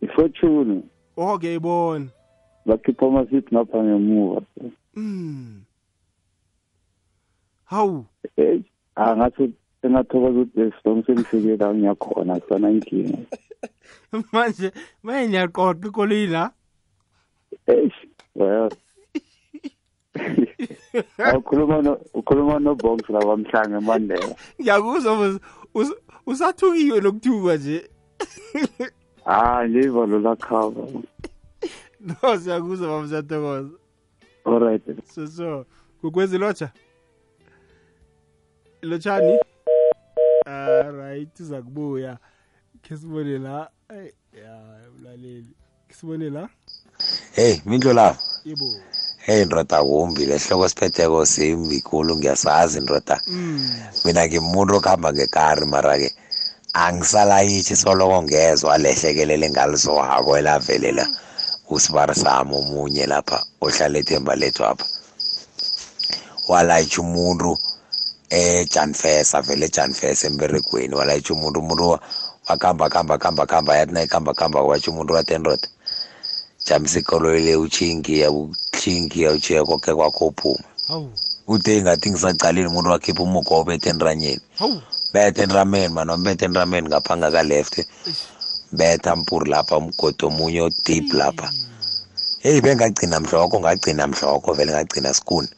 ifortune. 0.00 0.82
Oh 1.16 1.38
ngiyayibona 1.38 2.06
bakhipha 2.66 3.06
amasithi 3.06 3.54
ngapha 3.54 3.78
ngemuva. 3.84 4.42
Mm. 4.94 5.62
hawu. 7.64 8.04
Eh 8.36 8.60
angathi 8.96 9.52
sengathokoza 9.82 10.40
ukuthi 10.40 10.60
esitong 10.60 11.04
selifike 11.06 11.56
la 11.56 11.74
ngiyakhona 11.74 12.40
sana 12.48 12.70
inkinga. 12.70 13.18
Manje 14.32 14.72
manje 15.02 15.28
niyaqoqa 15.28 15.88
ikolweni 15.88 16.26
la. 16.32 16.50
Eish 17.66 17.94
well. 18.34 18.68
ukhuluma 21.36 21.82
no 21.82 22.00
ukhuluma 22.14 22.58
nobongs 22.58 23.08
la 23.08 23.20
kwamhlanga 23.20 23.78
eMandela 23.78 24.34
ngiyakuzwa 24.60 25.40
usathukiwe 26.26 27.00
lokuthuka 27.00 27.56
nje. 27.56 27.90
Hayi 29.24 29.70
ngiva 29.70 30.06
lo 30.06 30.18
lakhava. 30.18 30.86
No 32.00 32.38
siyakuzwa 32.38 32.88
baba 32.88 33.08
siyathokoza. 33.08 33.78
Alright 34.44 35.04
so 35.06 35.26
so 35.26 35.66
kukwezi 36.00 36.38
lotsha. 36.38 36.72
Lotshani? 38.82 39.38
Alright 40.46 41.40
uza 41.40 41.62
kubuya 41.62 42.18
khe 42.82 42.96
sibone 42.96 43.38
la. 43.38 43.70
Ya 44.32 44.80
mlaleli. 44.98 45.56
Khe 45.88 45.94
sibone 45.94 46.30
la? 46.30 46.48
Hey 47.32 47.60
mindlo 47.66 47.92
la. 47.92 48.16
Yebo 48.44 48.66
hey 49.26 49.44
ndoda 49.44 49.78
kumbi 49.84 50.26
lehloko 50.26 50.68
siphetheko 50.68 51.26
simbi 51.26 51.80
khulu 51.80 52.16
ngiyasazi 52.16 52.80
ndoda. 52.80 53.16
Mina 54.04 54.26
ngimuntu 54.26 54.72
okuhamba 54.76 55.12
ngekari 55.12 55.66
mara-ke 55.66 56.10
angisalayithi 56.84 57.76
soloko 57.76 58.22
ngezwa 58.22 58.78
lehlekelele 58.78 59.50
ngalisowako 59.50 60.30
elavelela 60.38 61.04
usibari 61.70 62.14
sami 62.14 62.54
omunye 62.60 63.06
lapha 63.06 63.38
ohlala 63.60 63.98
ethemba 63.98 64.34
lethu 64.36 64.64
apha. 64.64 64.86
Walayitsha 66.48 67.00
umuntu 67.00 67.50
ejanfes 68.30 69.34
avele 69.34 69.66
ejanfes 69.66 70.24
emberegweni 70.24 70.94
walayitsha 70.94 71.32
umuntu 71.34 71.60
umuntu 71.60 71.84
wa- 71.90 72.00
wakhamba 72.48 72.88
khamba 72.90 73.18
khamba 73.18 73.46
khamba 73.46 73.76
yathi 73.78 73.92
nayikhamba 73.94 74.34
khamba 74.34 74.60
watsho 74.62 74.90
umuntu 74.90 75.14
watendoda 75.14 75.68
jamisa 76.66 76.98
ikoloyi 76.98 77.40
le 77.46 77.56
uchingiya 77.56 78.28
uchingiya 78.82 79.32
uchiya 79.32 79.64
koke 79.64 79.94
kwakho 79.94 80.26
uphuma 80.26 80.64
hawu. 80.88 81.12
Ude 81.46 81.78
ingathi 81.78 82.10
ngisacalile 82.10 82.66
umuntu 82.66 82.90
wakhipha 82.90 83.22
umugo 83.22 83.54
obethe 83.54 83.90
entranyeni 83.90 84.40
hawu. 84.58 84.82
Bethe 85.12 85.42
entrameni 85.42 85.94
mana 85.94 86.16
mbethe 86.16 86.44
entrameni 86.44 86.88
ngapha 86.88 87.16
ngakaleft 87.16 87.86
betha 88.72 89.16
mpuri 89.16 89.50
lapha 89.50 89.76
umgodi 89.76 90.24
omunye 90.26 90.60
odip 90.60 91.12
lapha. 91.12 91.52
Heyi 92.42 92.60
bengagcina 92.60 93.20
mhloko 93.20 93.60
ngagcina 93.60 94.06
mhloko 94.06 94.52
vele 94.52 94.72
ngagcina 94.72 95.14
skuni 95.14 95.48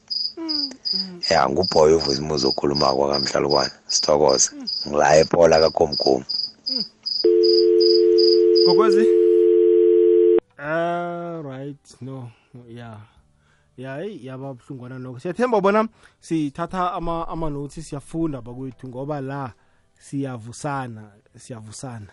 ya 1.30 1.48
ngubhoy 1.48 1.94
uvuzimuzi 1.94 2.46
okhulumako 2.46 3.08
kamhlalukwana 3.08 3.72
sithokoze. 3.86 4.50
Ngila 4.86 5.16
epola 5.16 5.60
kakhomkhulu 5.60 6.24
kokwezi 8.66 9.06
alright 10.58 11.84
no 12.00 12.30
ya. 12.68 13.13
Ya 13.76 14.00
eyi 14.04 14.26
yaba 14.26 14.54
buhlungwana 14.54 14.98
nokho 14.98 15.18
siyathemba 15.20 15.60
bona 15.60 15.88
sithatha 16.20 16.92
ama- 16.92 17.28
ama-notes 17.28 17.88
siyafunda 17.88 18.42
bakwethu 18.42 18.88
ngoba 18.88 19.20
la 19.20 19.52
siyavusana 19.98 21.10
siyavusana. 21.36 22.12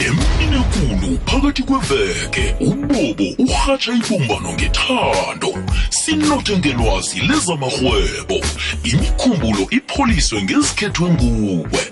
Emini 0.00 0.56
ekulu 0.60 1.18
phakathi 1.26 1.62
kweveke 1.62 2.54
ubobo 2.60 3.24
urhatsha 3.38 3.92
ibumbano 3.92 4.52
ngethando. 4.52 5.54
Sinothe 5.90 6.58
ngelwazi 6.58 7.20
lezamarhwebo. 7.20 8.40
Imikhumbulo 8.84 9.66
ipholiswe 9.70 10.42
ngezikhethwe 10.42 11.10
nguwe 11.10 11.82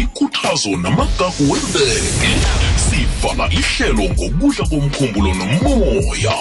ikhuthazo 0.00 0.70
namagagu 0.70 1.50
weveke. 1.52 2.30
Sivala 2.76 3.50
ihlelo 3.52 4.04
ngokudla 4.04 4.64
komkhumbulo 4.66 5.34
nomoya. 5.34 6.36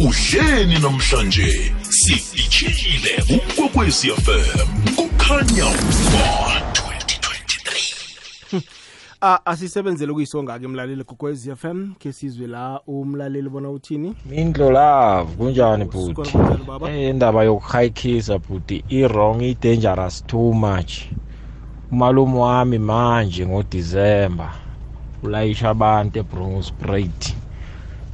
Udleni 0.00 0.78
namhlanje 0.78 1.72
sidishile 1.90 3.24
ukwekwecfm 3.28 4.68
kukhanya 4.96 5.64
ba 6.12 6.62
Ah, 9.24 9.38
asisebenzele 9.46 10.12
ukuyisonga-ke 10.12 10.68
mlaleli 10.68 11.04
gokwez 11.04 11.48
FM 11.54 11.94
ke 11.98 12.12
sizwe 12.12 12.46
la 12.46 12.80
umlaleli 12.86 13.48
bona 13.48 13.70
uthini? 13.70 14.14
Mindlo 14.26 14.70
love 14.70 15.36
kunjani 15.36 15.84
bhuti? 15.84 16.24
Sikhona 16.24 16.48
kunjani, 16.48 16.64
baba? 16.66 16.90
Eh, 16.90 17.10
indaba 17.10 17.44
yokuhayikisa 17.44 18.38
bhuti 18.38 18.84
i-wrong 18.88 19.42
i-dangerous 19.42 20.26
too 20.26 20.52
much. 20.52 21.06
Umalume 21.92 22.38
wami 22.38 22.78
manje 22.78 23.46
ngodisemba 23.46 24.52
ulayisha 25.22 25.70
abantu 25.70 26.18
ebrongosprat 26.18 27.34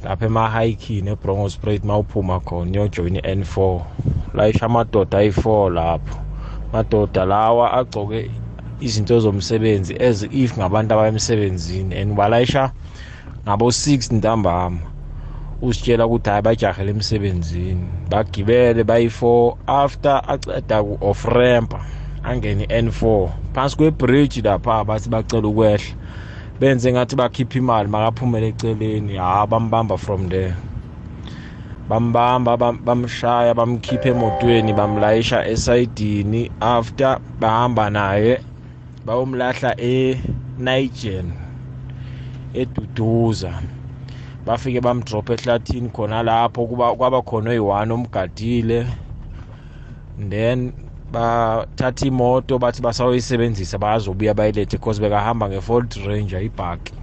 lapha 0.03 0.25
emahayikini 0.25 1.09
ebrongosprat 1.09 1.83
ma 1.83 1.97
uphuma 1.97 2.39
khona 2.39 2.71
uyojoyina 2.71 3.19
i-n4 3.19 3.81
ulayisha 4.33 4.65
amadoda 4.65 5.17
ayi-4 5.17 5.73
lapho. 5.73 6.17
Madoda 6.73 7.25
lawa 7.25 7.73
agcoke 7.73 8.31
izinto 8.79 9.19
zomsebenzi 9.19 9.95
as 9.99 10.23
if 10.31 10.57
ngabantu 10.57 10.93
abaya 10.93 11.11
emsebenzini 11.11 11.95
and 12.01 12.15
balayisha 12.15 12.71
ngabo-6 13.47 14.13
ntambama. 14.15 14.79
Usitshela 15.61 16.05
ukuthi 16.07 16.29
hayi 16.29 16.41
bajahele 16.41 16.91
emsebenzini 16.91 17.87
bagibele 18.09 18.83
bayi-4 18.83 19.53
after 19.67 20.21
aceda 20.27 20.83
ku-off 20.83 21.25
rampa 21.25 21.79
angene 22.23 22.63
i-n4 22.63 23.29
phansi 23.53 23.75
kwebridge 23.77 24.41
lapha 24.41 24.83
bathi 24.83 25.09
bacela 25.09 25.47
ukwehla. 25.47 25.95
Benze 26.59 26.91
ngathi 26.91 27.15
bakhipha 27.15 27.57
imali 27.59 27.89
makaphumele 27.89 28.47
eceleni. 28.47 29.15
Ha 29.15 29.47
bambamba 29.47 29.97
from 29.97 30.29
there. 30.29 30.55
Bambamba 31.89 32.57
bam- 32.57 32.79
bamshaya 32.83 33.53
bamkhipha 33.53 34.09
emotweni 34.09 34.73
bamlayisha 34.73 35.45
esayidini 35.47 36.51
after 36.61 37.19
bahamba 37.39 37.89
naye 37.89 38.41
bayomlahla 39.09 39.73
enigen 39.81 41.33
eduduza. 42.53 43.53
Bafike 44.45 44.81
bamdropha 44.81 45.33
ehlathini 45.33 45.89
khona 45.89 46.23
lapho 46.23 46.67
kuba 46.67 46.95
kwaba 46.95 47.21
khona 47.21 47.49
oyi-one 47.49 47.93
omgadile. 47.93 48.85
Then 50.29 50.73
bathatha 51.11 52.05
imoto 52.05 52.59
bathi 52.59 52.81
basayoyisebenzisa 52.81 53.77
bazobuya 53.77 54.33
bayilethe 54.33 54.77
because 54.77 54.99
bekahamba 54.99 55.49
nge-fold 55.49 56.05
ranger 56.05 56.43
ibhaki 56.43 56.93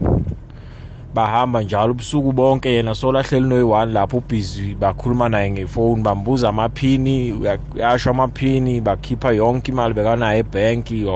bahamba 1.15 1.63
njalo 1.63 1.93
ubusuku 1.93 2.33
bonke 2.33 2.71
yena 2.71 2.95
solahleli 2.95 3.49
noyi-one 3.49 3.93
lapho 3.93 4.19
ubhizi 4.19 4.75
bakhuluma 4.75 5.29
naye 5.29 5.51
ngefoni 5.51 6.03
bambuza 6.03 6.49
amaphini 6.49 7.33
uyasho 7.75 8.11
amaphini 8.11 8.81
bakhipha 8.81 9.33
yonke 9.33 9.73
imali 9.73 9.95
bekanayo 9.95 10.39
ebhenki 10.39 11.07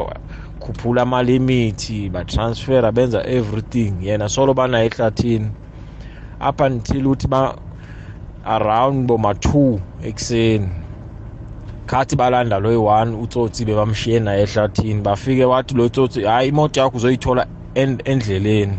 khuphula 0.61 1.03
amalimithi 1.03 2.11
batransfera 2.11 2.93
benza 2.93 3.25
everything. 3.27 3.93
Yena 4.03 4.29
solo 4.29 4.55
banayo 4.55 4.89
ehlathini. 4.89 5.53
Up 6.41 6.61
until 6.61 7.05
uthi 7.07 7.29
ba 7.29 7.57
around 8.45 9.07
boma-two 9.09 9.81
ekuseni. 10.03 10.71
Khathi 11.87 12.17
balanda 12.17 12.61
loyi-one 12.61 13.15
utsotsi 13.23 13.65
bebamshiye 13.65 14.21
naye 14.21 14.43
ehlathini. 14.45 15.03
Bafike 15.03 15.45
wathi 15.45 15.75
lo 15.75 15.89
tsotsi 15.89 16.23
hhayi 16.23 16.49
imoto 16.49 16.81
yakho 16.81 16.97
uzoyithola 16.97 17.47
end- 17.75 18.03
endleleni. 18.05 18.79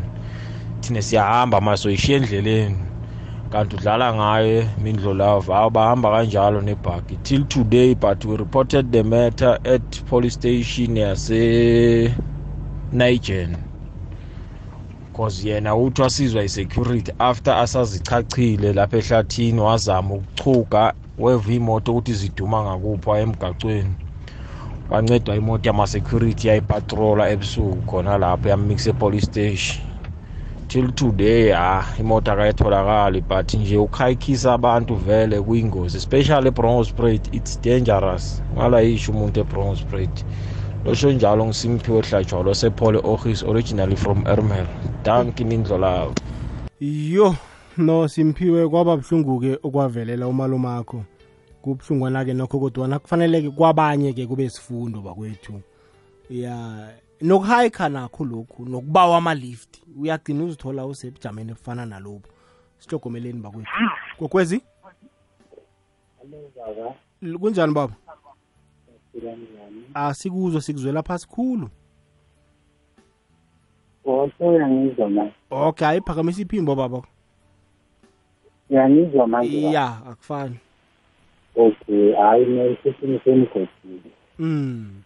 Thina 0.81 1.01
siyahamba 1.01 1.61
ma 1.61 1.73
soyishiya 1.77 2.17
endleleni. 2.17 2.90
Kanti 3.51 3.75
udlala 3.75 4.13
ngayo 4.13 4.63
mindlolava 4.83 5.57
awu 5.57 5.69
bahamba 5.69 6.11
kanjalo 6.11 6.61
nebhaki 6.61 7.17
till 7.17 7.45
today 7.45 7.95
but 7.95 8.25
we 8.25 8.37
reported 8.37 8.91
the 8.91 9.03
matter 9.03 9.59
at 9.63 10.03
police 10.09 10.33
station 10.33 10.97
yase 10.97 12.15
nigen 12.91 13.57
cause 15.13 15.49
yena 15.49 15.75
uthi 15.75 16.01
wasizwa 16.01 16.43
i-security 16.43 17.11
after 17.19 17.53
asazichachile 17.53 18.73
lapha 18.73 18.97
ehlathini 18.97 19.59
wazama 19.59 20.15
ukuchuga 20.15 20.93
weva 21.17 21.53
imoto 21.53 21.91
ukuthi 21.91 22.13
ziduma 22.13 22.63
ngakuphi 22.63 23.09
emgacweni 23.09 23.95
wancedwa 24.89 25.35
imoto 25.35 25.69
yama-security 25.69 26.47
yayipatrola 26.47 27.29
ebusuku 27.29 27.81
khona 27.81 28.17
lapho 28.17 28.49
yammixa 28.49 28.89
epolice 28.89 29.25
station. 29.25 29.90
Till 30.71 30.91
today 30.91 31.51
ha 31.51 31.85
imoto 31.99 32.31
akayitholakali 32.31 33.21
but 33.21 33.53
nje 33.53 33.77
ukhayikhisa 33.77 34.53
abantu 34.53 34.95
vele 34.95 35.41
kuyingozi 35.41 35.97
especially 35.97 36.47
ebrongospruit 36.47 37.33
it's 37.33 37.61
dangerous. 37.61 38.41
Ngalayisho 38.53 39.11
umuntu 39.11 39.39
ebrongospruit 39.39 40.25
losho 40.85 41.11
njalo 41.11 41.45
ngisimpiwe 41.45 42.01
hlatshwalo 42.01 42.53
sephole 42.53 42.99
ohis 43.03 43.43
originally 43.43 43.95
from 43.95 44.27
ermel. 44.27 44.65
Danki 45.03 45.45
mindlo 45.45 45.77
lawo 45.77 46.13
yo 46.79 47.35
no 47.77 48.07
simphiwe 48.07 48.69
kwaba 48.69 48.97
buhlungu-ke 48.97 49.59
okwavelela 49.63 50.27
umalumakho. 50.27 51.03
Kubuhlungwana-ke 51.61 52.33
nokho 52.33 52.59
kodwana 52.59 52.99
kufanele-ke 52.99 53.49
kwabanye-ke 53.49 54.27
kube 54.27 54.49
sifundo 54.49 55.01
bakwethu. 55.01 55.61
Ya 56.29 56.87
nokuhayikha 57.21 57.89
nakho 57.89 58.25
lokhu 58.25 58.65
nokubawa 58.65 59.17
amalift. 59.17 59.83
Uyagcina 59.99 60.43
uzithola 60.43 60.85
usebujameni 60.85 61.51
ebufana 61.51 61.85
nalobu 61.85 62.27
sihlogomeleni 62.77 63.41
bakwethu. 63.41 63.71
Kokwezi? 64.17 64.61
Kunjani 67.39 67.73
baba? 67.73 67.93
Asikuzwa 69.93 70.61
sikuzwela 70.61 71.03
phasi 71.03 71.27
khulu. 71.27 71.69
Uyangizwa 74.39 75.09
manje 75.09 75.33
okay 75.49 75.87
hayi 75.87 76.01
phakamisa 76.01 76.41
iphimbo 76.41 76.75
baba. 76.75 77.01
Uyangizwa 78.69 79.27
manje 79.27 79.61
ya 79.61 80.05
akufani. 80.05 80.57
Okay 81.55 82.15
hayi 82.15 82.45
nesisimo 82.45 83.19
semgodini 83.23 84.11
mm 84.39 85.01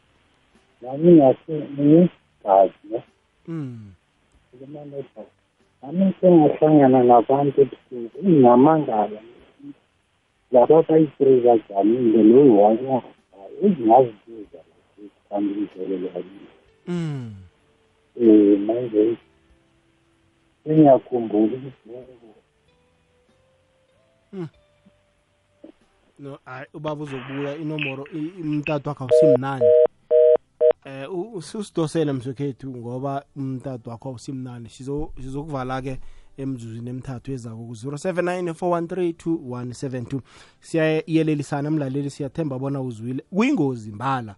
nami 0.86 1.12
ngathi 1.18 1.54
ngigazi 1.54 2.86
ne 2.92 3.00
mm 3.48 3.94
khuluma 4.52 4.82
nebhasi 4.92 5.34
nami 5.82 6.06
sengahlangana 6.22 7.00
nabantu 7.10 7.58
ebusuku 7.62 8.18
ingamangala 8.30 9.20
laba 10.54 10.78
bayi-three 10.88 11.40
bajamile 11.46 12.22
loyi-one 12.30 13.02
ezingazibuza 13.64 14.60
kanti 15.30 15.52
ngizolelwa 15.58 16.20
yini 16.26 16.50
mm 16.88 17.34
um 18.22 18.66
manje 18.68 19.02
sengiyakhumbula 20.64 21.56
ukuthi 21.58 21.90
no 26.20 26.40
hayi 26.46 26.66
ubaba 26.74 27.04
uzokubuya 27.04 27.56
inomoro 27.58 28.04
i- 28.14 28.34
umtatu 28.42 28.90
wakho 28.90 29.04
awusimnani 29.04 29.66
eh 30.86 31.08
u- 31.14 31.32
ususidosele 31.34 32.14
mswekhethu 32.14 32.70
ngoba 32.70 33.26
umtatu 33.36 33.90
wakho 33.90 34.10
awusimnani 34.10 34.70
Sizo- 34.70 35.10
sizokuvala-ke 35.22 36.00
emzuzwini 36.38 36.90
emithathu 36.90 37.32
ezako 37.32 37.56
ku-079 37.66 38.52
413 38.54 39.14
2172 39.14 40.22
siyayelelisana 40.60 41.72
mlaleli 41.72 42.10
siyathemba 42.10 42.60
bona 42.60 42.82
uzwile. 42.82 43.24
Kuyingozi 43.30 43.92
mbala 43.92 44.36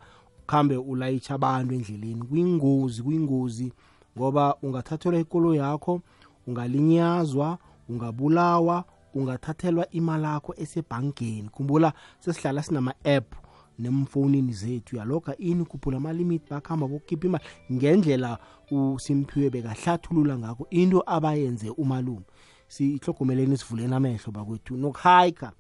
khambe 0.48 0.78
ulayitsha 0.78 1.34
abantu 1.36 1.74
endleleni. 1.76 2.22
Kuyingozi 2.24 3.04
kuyingozi 3.04 3.74
ngoba 4.18 4.56
ungathathelwa 4.62 5.20
ikolo 5.20 5.56
yakho 5.56 6.02
ungalinyazwa 6.48 7.58
ungabulawa 7.90 8.84
ungathathelwa 9.14 9.90
imali 9.92 10.24
yakho 10.24 10.54
esebhankeni 10.58 11.50
khumbula 11.50 11.94
sesihlala 12.20 12.64
sinama-app 12.64 13.34
nemfonini 13.80 14.54
zethu. 14.54 14.96
Yaloga 14.96 15.38
ini 15.38 15.66
khuphula 15.66 15.98
amalimit 15.98 16.50
bakuhamba 16.50 16.88
bokukhipha 16.88 17.28
imali. 17.28 17.44
Ngendlela 17.72 18.40
usimphiwe 18.72 19.50
bekahlathulula 19.50 20.38
ngakho 20.38 20.68
into 20.70 21.04
abayenze 21.06 21.70
umalume 21.70 22.26
sihlogomeleni 22.68 23.58
sivuleni 23.58 23.94
amehlo 23.96 24.32
bakwethu. 24.32 24.78
Nokuhayikha 24.78 25.52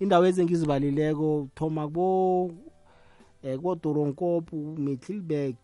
indawo 0.00 0.26
ezengizibalileko 0.26 1.48
thoma 1.54 1.88
kubo 1.88 2.52
eh 3.42 3.58
kodoronkop 3.58 4.52
middleburg 4.52 5.56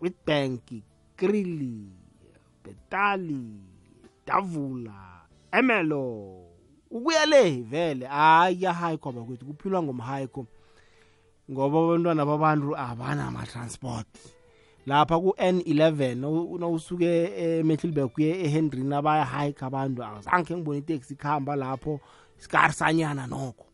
witbank 0.00 0.82
krili 1.16 1.86
betali 2.64 3.44
davula 4.26 5.26
emelo. 5.52 6.46
Ukuya 6.90 7.26
le 7.26 7.62
vele 7.62 8.06
hayi 8.06 8.62
yahayikwa 8.62 9.12
bakwethu 9.12 9.46
kuphilwa 9.46 9.82
ngomhayiko 9.82 10.46
ngoba 11.50 11.78
abantwana 11.78 12.26
babantu 12.26 12.76
abanama-transport. 12.76 14.06
Lapha 14.86 15.14
ku-n11 15.20 16.14
naw- 16.20 16.58
nawusuke 16.58 17.10
emehlilberg 17.60 18.10
kuye 18.12 18.44
ehenryn 18.44 18.92
abayahayikha 18.92 19.66
abantu 19.66 20.02
azange 20.04 20.56
ngibone 20.56 20.78
iteksi 20.78 21.14
kuhamba 21.16 21.56
lapho 21.56 22.00
sikarisanyana 22.38 23.26
nokho. 23.26 23.66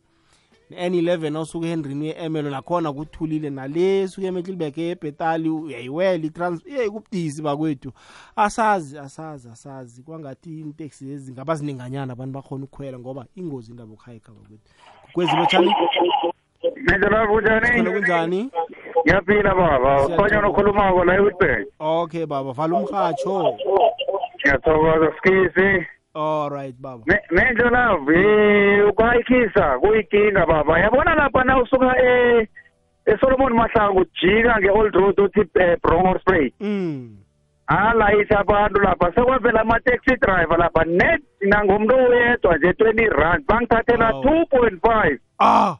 Ne-n11 0.71 1.29
nawusuke 1.31 1.65
ehenryn 1.67 2.01
uye-emelo 2.01 2.49
nakhona 2.49 2.93
kuthulile 2.93 3.49
nale 3.49 4.07
suke 4.07 4.27
emehlilberg 4.27 4.77
ebhetali 4.77 5.49
uyayiwela 5.49 6.25
itrans 6.25 6.61
iye 6.65 6.89
kubudisi 6.89 7.41
bakwethu. 7.41 7.91
Asazi 8.35 8.97
asazi 8.99 9.49
asazi 9.49 10.03
kwangathi 10.03 10.49
iiteksi 10.59 11.05
lezi 11.05 11.31
ngaba 11.31 11.55
zininganyana 11.55 12.13
abantu 12.13 12.33
bakhona 12.33 12.63
ukukhwela 12.65 12.99
ngoba 12.99 13.25
ingozi 13.35 13.71
indaba 13.71 13.91
yokuhayikha 13.91 14.31
bakwethu 14.31 14.69
kukwezi 15.07 15.35
lotshani 15.35 15.71
Mindlela 16.87 17.27
kunjani? 17.27 17.69
khona 17.69 17.91
kunjani 17.91 18.49
Ngiyaphila 19.07 19.55
baba. 19.55 20.05
Ufanya 20.05 20.41
nokhulumako 20.41 21.03
la 21.05 21.13
eWitbank. 21.15 21.67
okay 21.79 22.25
baba 22.25 22.51
vala 22.53 22.75
umrhatsho 22.75 23.57
Ngiyathokoza 24.37 25.11
skisi. 25.17 25.85
alright 26.15 26.75
baba 26.81 27.03
Menjo 27.31 27.69
love, 27.69 28.09
eh 28.15 28.87
ukwayikhisa 28.89 29.79
kuyinkinga 29.79 30.45
baba. 30.45 30.79
Yabona 30.79 31.15
lapha 31.15 31.43
na 31.43 31.61
usuka 31.61 31.93
e 32.03 32.47
eSolomon 33.05 33.53
Mahlangu 33.53 33.99
ujika 33.99 34.59
ngeOld 34.59 34.95
Road 34.95 35.19
uthi 35.19 35.41
eh, 35.59 35.77
Bronco 35.83 36.19
Spray. 36.19 36.51
Mm. 36.59 37.17
Alayisha 37.67 38.39
abantu 38.39 38.81
lapha 38.81 39.11
sekwavela 39.15 39.61
ama-taxi 39.61 40.15
driver 40.21 40.57
lapha 40.57 40.83
net 40.85 41.21
nangomuntu 41.41 41.95
oyedwa 41.95 42.57
nje 42.57 42.71
20 42.71 43.09
rand 43.09 43.45
bangithathela 43.47 44.09
2.5 44.11 45.17
ah 45.39 45.75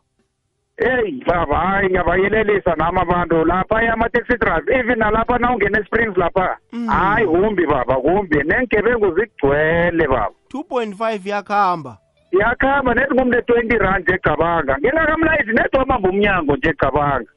Hey 0.77 1.11
baba 1.25 1.57
hayi 1.57 1.89
ngiyabayelelisa 1.89 2.75
nami 2.77 2.99
abantu. 2.99 3.45
Lapha 3.45 3.81
ama-taxi 3.93 4.37
driver 4.37 4.73
even 4.79 4.99
nalapha 4.99 5.37
na 5.39 5.51
ungena 5.51 5.79
e-springs 5.79 6.17
lapha 6.17 6.57
hayi 6.87 7.25
kumbi 7.27 7.65
baba 7.65 7.95
kumbi. 7.95 8.37
Nengebengu 8.43 9.15
zigcwele 9.15 10.07
baba. 10.07 10.31
2.5 10.53 11.27
yakhamba. 11.29 11.97
Yakhamba 12.31 12.93
nethi 12.93 13.13
ngumne 13.13 13.37
20 13.37 13.77
rand 13.77 14.03
nje 14.05 14.13
egabanga 14.15 14.77
nginakamlayisi 14.77 15.51
nethi 15.53 15.77
wamamba 15.77 16.09
umnyango 16.09 16.55
nje 16.55 16.69
egabanga 16.69 17.31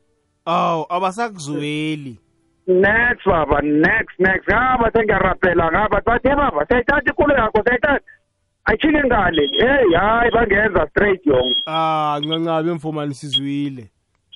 awu 0.47 0.87
abasakuzweli. 0.89 2.19
Next 2.67 3.25
baba 3.27 3.61
next 3.63 4.19
next. 4.19 4.49
Ngaba 4.49 4.91
sengiyarapela 4.93 5.71
ngaba 5.73 6.01
bathi 6.07 6.29
"Hey, 6.29 6.37
baba 6.37 6.67
sayithatha 6.69 7.11
ikolo 7.11 7.35
yakho 7.35 7.63
sayithatha 7.65 8.01
ayishile 8.65 9.03
ngale 9.07 9.47
hey 9.47 9.95
hayi 9.97 10.31
bangenza 10.31 10.87
straight 10.91 11.27
yong 11.27 11.55
ah 11.67 12.19
ncancabe 12.23 12.71
emfumani 12.71 13.15
sizwile 13.15 13.89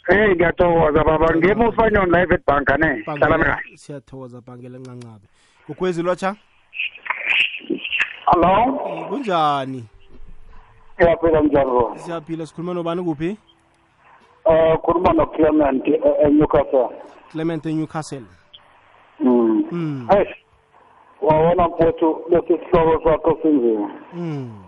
hey 0.07 0.35
ngiyathokoza 0.35 1.05
baba. 1.05 1.35
Ngemufanyoni 1.37 2.12
live 2.12 2.35
at 2.35 2.43
banka 2.47 2.77
ne? 2.77 2.87
Hlala 2.87 3.18
Bhangela- 3.18 3.39
mekahle 3.39 3.77
siyathokoza 3.77 4.41
bhangela 4.41 4.79
ncancabe. 4.79 5.27
Kukwezi 5.66 6.03
lotsha 6.03 6.37
Hello? 8.27 8.72
kunjani? 9.09 9.85
Siyaphila 10.99 11.41
njani 11.41 11.70
bro? 11.70 11.95
siyaphila 11.97 12.47
sikhuluma 12.47 12.75
nobani 12.75 13.03
kuphi? 13.03 13.37
Eh 14.51 14.77
khuluma 14.83 15.12
no 15.12 15.27
Clement 15.27 15.87
e- 15.89 16.01
eNewcastle. 16.25 16.89
clement 17.33 17.66
enewcastle 17.66 18.22
Mm. 19.20 19.64
Mm. 19.72 20.09
Hey. 21.20 21.28
Wawona 21.28 21.68
mfowethu 21.68 22.24
lesi 22.28 22.58
sihloko 22.58 23.10
sakho 23.10 23.38
sinzima. 23.42 23.90
Mm. 24.12 24.62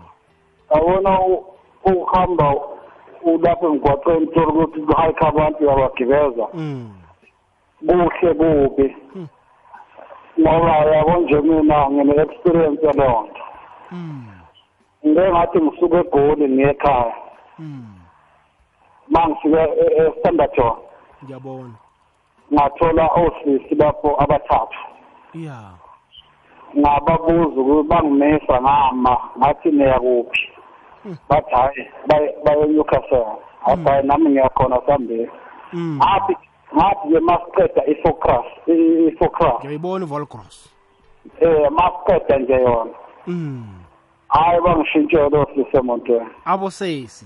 Awona 0.69 1.19
u- 1.21 1.45
uhamba 1.85 2.55
ulapha 3.23 3.65
emgwaqeni 3.65 4.25
uthola 4.27 4.47
ukuthi 4.47 4.81
kuhayikha 4.81 5.27
abantu 5.27 5.63
uyabagibeza. 5.63 6.47
Mm. 6.53 6.93
Kuhle 7.87 8.33
kubi. 8.33 8.95
Ngoba 10.39 10.75
yabo 10.75 11.17
nje 11.17 11.41
mina 11.41 11.89
ngine 11.89 12.21
experience 12.21 12.85
yaloo 12.85 13.21
nto. 13.27 13.43
Ngeke 15.07 15.31
ngathi 15.31 15.61
ngisuke 15.61 15.97
eGoli 15.97 16.49
ngiye 16.49 16.69
ekhaya. 16.69 17.15
Mangifika 19.09 19.61
e- 19.69 20.07
eStanderton 20.07 20.75
ngiyabona 21.23 21.73
ngathola 22.53 23.05
osisi 23.07 23.75
lapho 23.75 24.15
abathathu. 24.23 24.79
ya 25.33 25.59
ngababuza 26.77 27.61
ukuthi 27.61 27.87
bangimesa 27.89 28.61
ngama 28.61 29.17
ngathi 29.37 29.71
niya 29.71 29.99
kuphi 29.99 30.43
bathi 31.29 31.55
hayi 31.55 31.81
baye 32.07 32.35
baye 32.45 32.67
Newcastle 32.67 33.25
hayi 33.65 33.83
hayi 33.85 34.07
nami 34.07 34.29
ngiyakhona 34.29 34.81
sambili 34.87 35.29
ngathi 35.75 36.33
ngathi 36.75 37.07
nje 37.07 37.19
masiqeda 37.19 37.81
i-focus 37.85 38.45
i-focus. 38.67 39.59
Ngiyayibona 39.59 40.05
ivolcross 40.05 40.69
eh 41.39 41.71
masiqeda 41.71 42.37
nje 42.39 42.53
yona. 42.53 42.91
Mm. 43.27 43.63
hayi 44.27 44.61
bangishintshele 44.61 45.37
ofisi 45.37 45.77
emontweni 45.77 46.29
abosesi. 46.45 47.25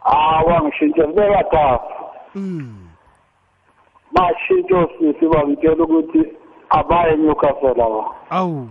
Hayi 0.00 0.46
bangishintshele 0.48 1.12
bekathathu 1.12 1.94
Mm. 2.34 2.86
bashintshe 4.12 4.74
ofisi 4.74 5.26
bangitshela 5.26 5.84
ukuthi 5.84 6.22
abaye 6.70 7.12
eNewcastle 7.14 7.70
aba 7.82 8.04
awu. 8.30 8.68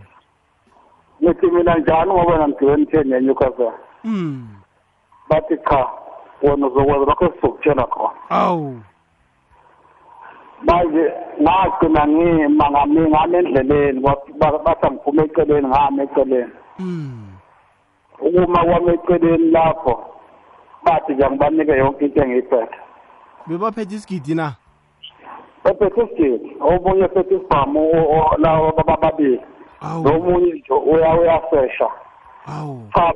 Ngithi 1.23 1.47
mina 1.51 1.75
njani 1.77 2.11
ngoba 2.13 2.37
nangigibeni 2.37 2.85
ten 2.85 3.13
eNewcastle 3.13 3.71
Mm. 4.03 4.47
bathi 5.29 5.57
cha 5.69 5.87
wona 6.41 6.67
uzokwenza 6.67 7.05
lokho 7.05 7.25
esizokutshela 7.25 7.83
khona. 7.85 8.13
Awu. 8.29 8.79
Manje 10.61 11.11
ngagcina 11.41 12.07
ngima 12.07 12.69
ngami 12.71 13.01
ngami 13.09 13.37
endleleni 13.37 13.99
bathi 13.99 14.31
bathi 14.65 14.85
angiphume 14.87 15.23
eceleni 15.23 15.67
ngami 15.67 16.03
eceleni. 16.03 16.51
Mm. 16.79 17.27
ukuma 18.19 18.65
kwami 18.65 18.93
eceleni 18.93 19.51
lapho 19.51 20.03
bathi 20.83 21.13
nje 21.13 21.29
ngibanike 21.29 21.71
yonke 21.71 22.05
into 22.05 22.21
engiyiphethe. 22.23 22.75
Bebaphethe 23.47 23.95
isigidi 23.95 24.35
na? 24.35 24.53
Ephethe 25.71 26.01
isigidi 26.03 26.57
omunye 26.61 27.03
ephethe 27.05 27.35
isibhamu 27.35 27.79
o- 27.97 28.09
o- 28.17 28.35
lawo 28.37 28.71
bababili 28.87 29.41
awu 29.81 30.03
nomunye 30.03 30.53
nje 30.53 30.73
uya 30.73 31.13
uyasesha 31.19 31.87
awu 32.47 32.83
cha 32.93 33.13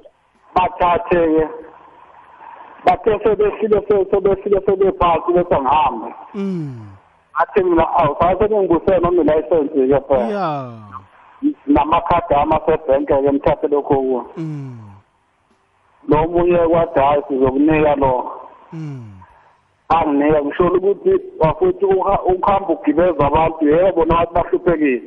bathathe-ke 0.55 1.47
bathe 2.85 3.19
sebehlile 3.23 3.81
se- 3.87 4.05
sebehlile 4.11 4.61
sebephasi 4.65 5.33
bese 5.33 5.55
ngihambe 5.61 6.09
Mm. 6.33 6.87
athi 7.33 7.63
mina 7.63 7.87
awu 7.97 8.15
sase 8.19 8.47
bengibusele 8.47 8.99
noma 8.99 9.21
ilayisensi-ke 9.21 9.99
phela 10.07 10.27
ya 10.27 10.71
namakhadi 11.67 12.33
ami 12.35 12.53
asebhenke-ke 12.55 13.31
mthathe 13.31 13.67
lokho 13.67 13.95
kuwo 13.95 14.25
Mm. 14.37 14.79
lo 16.07 16.27
munye 16.27 16.57
kwathi 16.57 16.99
hhayi 16.99 17.21
sizokunika 17.27 17.95
lo 17.95 18.31
Mm. 18.73 19.11
Anginika 19.89 20.41
ngisholo 20.43 20.75
ukuthi 20.77 21.11
wafethu 21.39 21.87
uha- 21.87 22.23
ukuhamba 22.23 22.69
ugibeza 22.69 23.27
abantu 23.27 23.69
yebo 23.69 24.05
nabathi 24.05 24.33
bahluphekile 24.33 25.01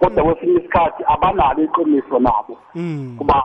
kodwa 0.00 0.24
kwesinye 0.24 0.58
isikhathi 0.58 1.02
abanalo 1.06 1.62
iqiniso 1.64 2.18
nabo 2.18 2.56
Mm. 2.74 3.14
kuba 3.18 3.44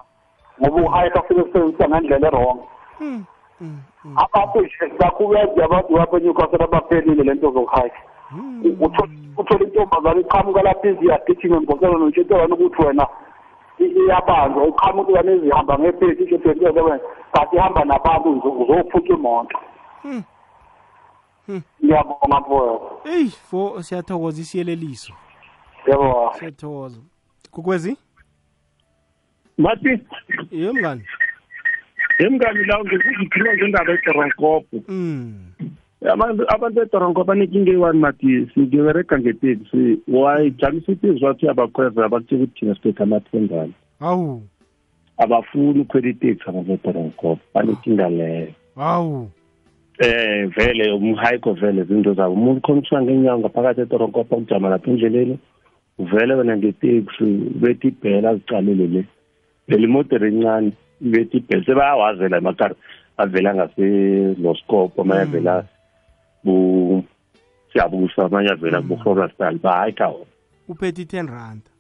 ngoba 0.62 0.82
uhayika 0.82 1.20
afike 1.20 1.42
kusebenzisa 1.44 1.90
ngendlela 1.90 2.28
erong 2.28 2.60
Mm. 3.00 3.24
Mm. 3.62 3.78
abantu 4.16 4.62
nje 4.62 4.94
bakhubeze 5.00 5.64
abantu 5.64 5.98
lapha 5.98 6.18
eNewcastle 6.18 6.64
abaphelile 6.64 7.24
lento 7.24 7.52
zokuhayika 7.52 8.00
uthola 9.38 9.64
intombazane 9.64 10.22
iqhamuka 10.22 10.62
lapha 10.62 10.88
iziyagijima 10.90 11.58
embosela 11.58 11.98
notshintelwane 11.98 12.54
ukuthi 12.54 12.82
wena 12.86 13.08
i- 13.80 13.94
iyabanjwa 14.02 14.68
iqhamuka 14.68 15.12
ukane 15.12 15.32
ezihamba 15.32 15.80
ngephethi 15.80 16.24
isho 16.24 16.38
twenty 16.38 16.66
seven 16.66 17.00
kanti 17.34 17.56
ihamba 17.56 17.86
nabantu 17.86 18.30
uzo- 18.30 18.56
uzophuca 18.62 19.14
imoto 19.14 19.58
Mm. 20.04 20.12
Mm. 20.14 20.24
Ngiyabonga 21.84 22.40
mfowethu 22.40 23.10
eyi 23.10 23.30
fo 23.30 23.82
siyathokoza 23.84 24.42
isiyeleliso. 24.42 25.14
Yebo. 25.88 26.32
Siyathokoza. 26.40 27.00
Kukwezi? 27.52 27.98
Mathi? 29.58 30.00
Ye 30.52 30.72
mngani. 30.72 31.02
Emngani 32.20 32.66
lawo 32.66 32.84
ngikuzikhuluma 32.86 33.54
ngendaba 33.58 33.94
edoronkopo 33.94 34.78
Mm. 34.88 35.52
abantu 36.14 36.44
abantu 36.56 36.82
edoronkopo 36.82 37.24
banenkinga 37.28 37.72
eyi-one 37.72 38.00
mati 38.00 38.48
siberega 38.54 39.20
ngeteksi. 39.20 40.00
Wayijamisa 40.08 40.92
iteksi 40.92 41.26
wathi 41.26 41.50
abakhweza 41.50 42.06
abakutshela 42.06 42.44
ukuthi 42.44 42.60
thina 42.60 42.76
siphethe 42.76 43.04
amathengane 43.04 43.74
awu. 44.00 44.44
Abafuni 45.18 45.80
ukhwela 45.80 46.10
iteksi 46.10 46.50
abantu 46.50 46.72
edoronkopo 46.74 47.40
banenkinga 47.54 48.10
leyo. 48.10 48.54
Awu. 48.78 49.30
Eh 50.04 50.48
vele 50.56 50.92
umhayiko 50.92 51.54
vele 51.54 51.84
zinto 51.84 52.14
zabo. 52.14 52.34
Umuntu 52.34 52.62
khona 52.62 52.82
usuka 52.82 53.02
ngenyawo 53.02 53.40
ngaphakathi 53.40 53.82
edoronkopo 53.82 54.36
ukujama 54.36 54.70
lapha 54.70 54.92
endleleni 54.92 55.36
uvele 56.00 56.34
wena 56.34 56.58
ngeteksi 56.58 57.26
bethi 57.62 57.88
ibhela 57.88 58.30
azicalele 58.30 58.88
le. 58.88 59.02
Vele 59.68 59.84
imodere 59.88 60.28
encane 60.28 60.72
bethi 61.02 61.38
ibhela 61.38 61.66
sebayawazela 61.66 62.38
emakari 62.38 62.76
avela 63.18 63.56
ngaseloscope 63.56 65.02
amanye 65.02 65.22
avela 65.22 65.54
bu 66.44 66.56
siyabusa 67.72 68.26
amanye 68.26 68.52
avela 68.52 68.82
bu-forastal 68.82 69.56
bahayika 69.64 70.08
wona 70.08 70.34
uphethe 70.68 71.02
i-ten 71.02 71.28
rand. 71.28 71.73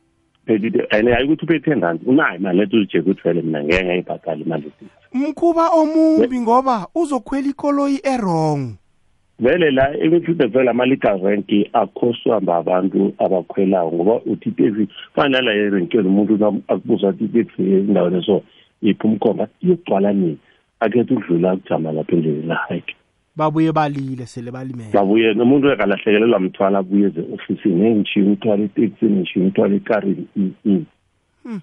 Phethe 0.45 0.87
and 0.91 1.09
hayi 1.09 1.25
ukuthi 1.25 1.45
uphethe 1.45 1.65
ten 1.65 1.81
rand 1.81 1.99
unayo 2.05 2.35
imali 2.35 2.57
lethi 2.57 2.75
uzijeke 2.75 2.99
ukuthi 2.99 3.21
vele 3.23 3.41
mina 3.41 3.63
ngeke 3.63 3.85
ngayibhatala 3.85 4.41
imali 4.41 4.67
ethi 4.67 4.85
mkhuba 5.13 5.69
omumbi 5.69 6.39
ngoba 6.39 6.87
uzokhwela 6.95 7.47
ikoloyi 7.47 7.99
erong 8.03 8.73
vele 9.39 9.71
la 9.71 9.97
ekuthi 9.97 10.33
vele 10.33 10.69
ama-legal 10.69 11.21
rank 11.21 11.49
akhoswamba 11.73 12.55
abantu 12.55 13.13
abakhwelayo 13.17 13.91
ngoba 13.91 14.15
uthi 14.25 14.49
iteksi 14.49 14.87
fana 15.15 15.29
nala 15.29 15.51
erenkeni 15.53 16.07
umuntu 16.07 16.37
na- 16.37 16.61
akubuza 16.67 17.09
ukuthi 17.09 17.25
iteksi 17.25 17.61
endaweni 17.61 18.23
so 18.25 18.41
yiphi 18.81 19.07
umkhomba? 19.07 19.47
Iyogcwala 19.63 20.13
nini 20.13 20.37
akhethe 20.79 21.13
ukudlula 21.13 21.55
kujama 21.55 21.91
lapha 21.91 22.15
endleleni 22.15 22.47
lahayike 22.47 22.95
babuye 23.35 23.71
balile 23.71 24.25
sele 24.25 24.51
balimele 24.51 24.91
babuye 24.93 25.33
nomuntu 25.33 25.69
ekalahlekelelwa 25.71 26.39
mthwala 26.39 26.79
abuye 26.79 27.07
eze 27.07 27.21
ofisini 27.33 27.87
engishiye 27.87 28.25
umthwala 28.25 28.63
eteksini 28.63 29.15
ngishiye 29.19 29.45
umthwala 29.45 29.75
ekarini 29.75 30.27
mm, 30.35 30.53
mm. 30.65 30.85
Hmm. 31.43 31.61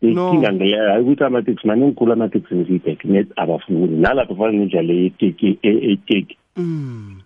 inkinga 0.00 0.52
ngeleyo 0.52 0.88
hayi 0.90 1.02
ukuthi 1.02 1.24
amateksi 1.24 1.66
maningi 1.66 1.94
khulu 1.94 2.12
amateksi 2.12 2.54
ngizibhek 2.54 3.04
net 3.04 3.28
abafuni 3.36 3.96
nalapho 4.00 4.34
fana 4.34 4.52
nenjalo 4.52 4.92
eteki 4.94 5.58
eteki 5.62 6.36
Mm. 6.56 7.20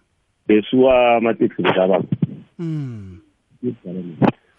besuwa 0.49 1.17
amateksi 1.17 1.63
ngaba 1.63 2.03
Mm. 2.59 3.19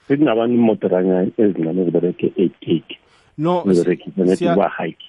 sekungabani 0.07 0.53
imotoranya 0.53 1.27
ezincane 1.37 1.81
ezibereke 1.81 2.31
eteki 2.37 2.97
no 3.37 3.65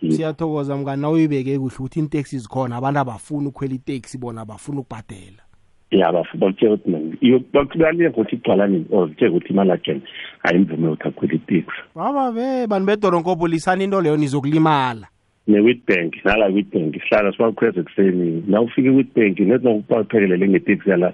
siyathokoza 0.09 0.77
mngani 0.77 1.03
na 1.03 1.11
uyibeke 1.11 1.59
kuhle 1.59 1.75
ukuthi 1.77 2.01
iinteksi 2.01 2.39
zikhona 2.39 2.77
abantu 2.77 3.01
abafuni 3.01 3.47
ukhwela 3.49 3.75
iteksi 3.75 4.19
bona 4.19 4.41
abafuni 4.41 4.79
ukubhadela. 4.79 5.43
Ya 5.91 6.13
bakutshela 6.13 6.75
ukuthi 6.75 7.45
bakubalinga 7.53 8.11
ukuthi 8.11 8.37
igcwala 8.37 8.67
nini 8.67 8.87
or 8.91 9.09
zitshela 9.09 9.31
ukuthi 9.31 9.53
imali 9.53 9.71
akene 9.71 10.03
ayimvume 10.43 10.89
ukuthi 10.89 11.09
akhwela 11.09 11.35
iteksi. 11.35 11.81
Baba 11.95 12.33
be 12.33 12.67
bantu 12.67 12.87
bedoronkopo 12.87 13.49
lisani 13.49 13.85
into 13.85 14.01
leyo 14.01 14.17
nizokulimala. 14.17 15.09
Ne-witbank 15.47 16.25
nala 16.25 16.47
witbank 16.47 16.95
sihlala 17.03 17.33
sibakhweza 17.33 17.81
ekuseni. 17.81 18.45
Na 18.47 18.61
ufike 18.61 18.89
i-witbank 18.89 19.39
nethi 19.39 19.65
nokuphelele 19.65 20.49
ngeteksi 20.49 20.91
yala 20.91 21.13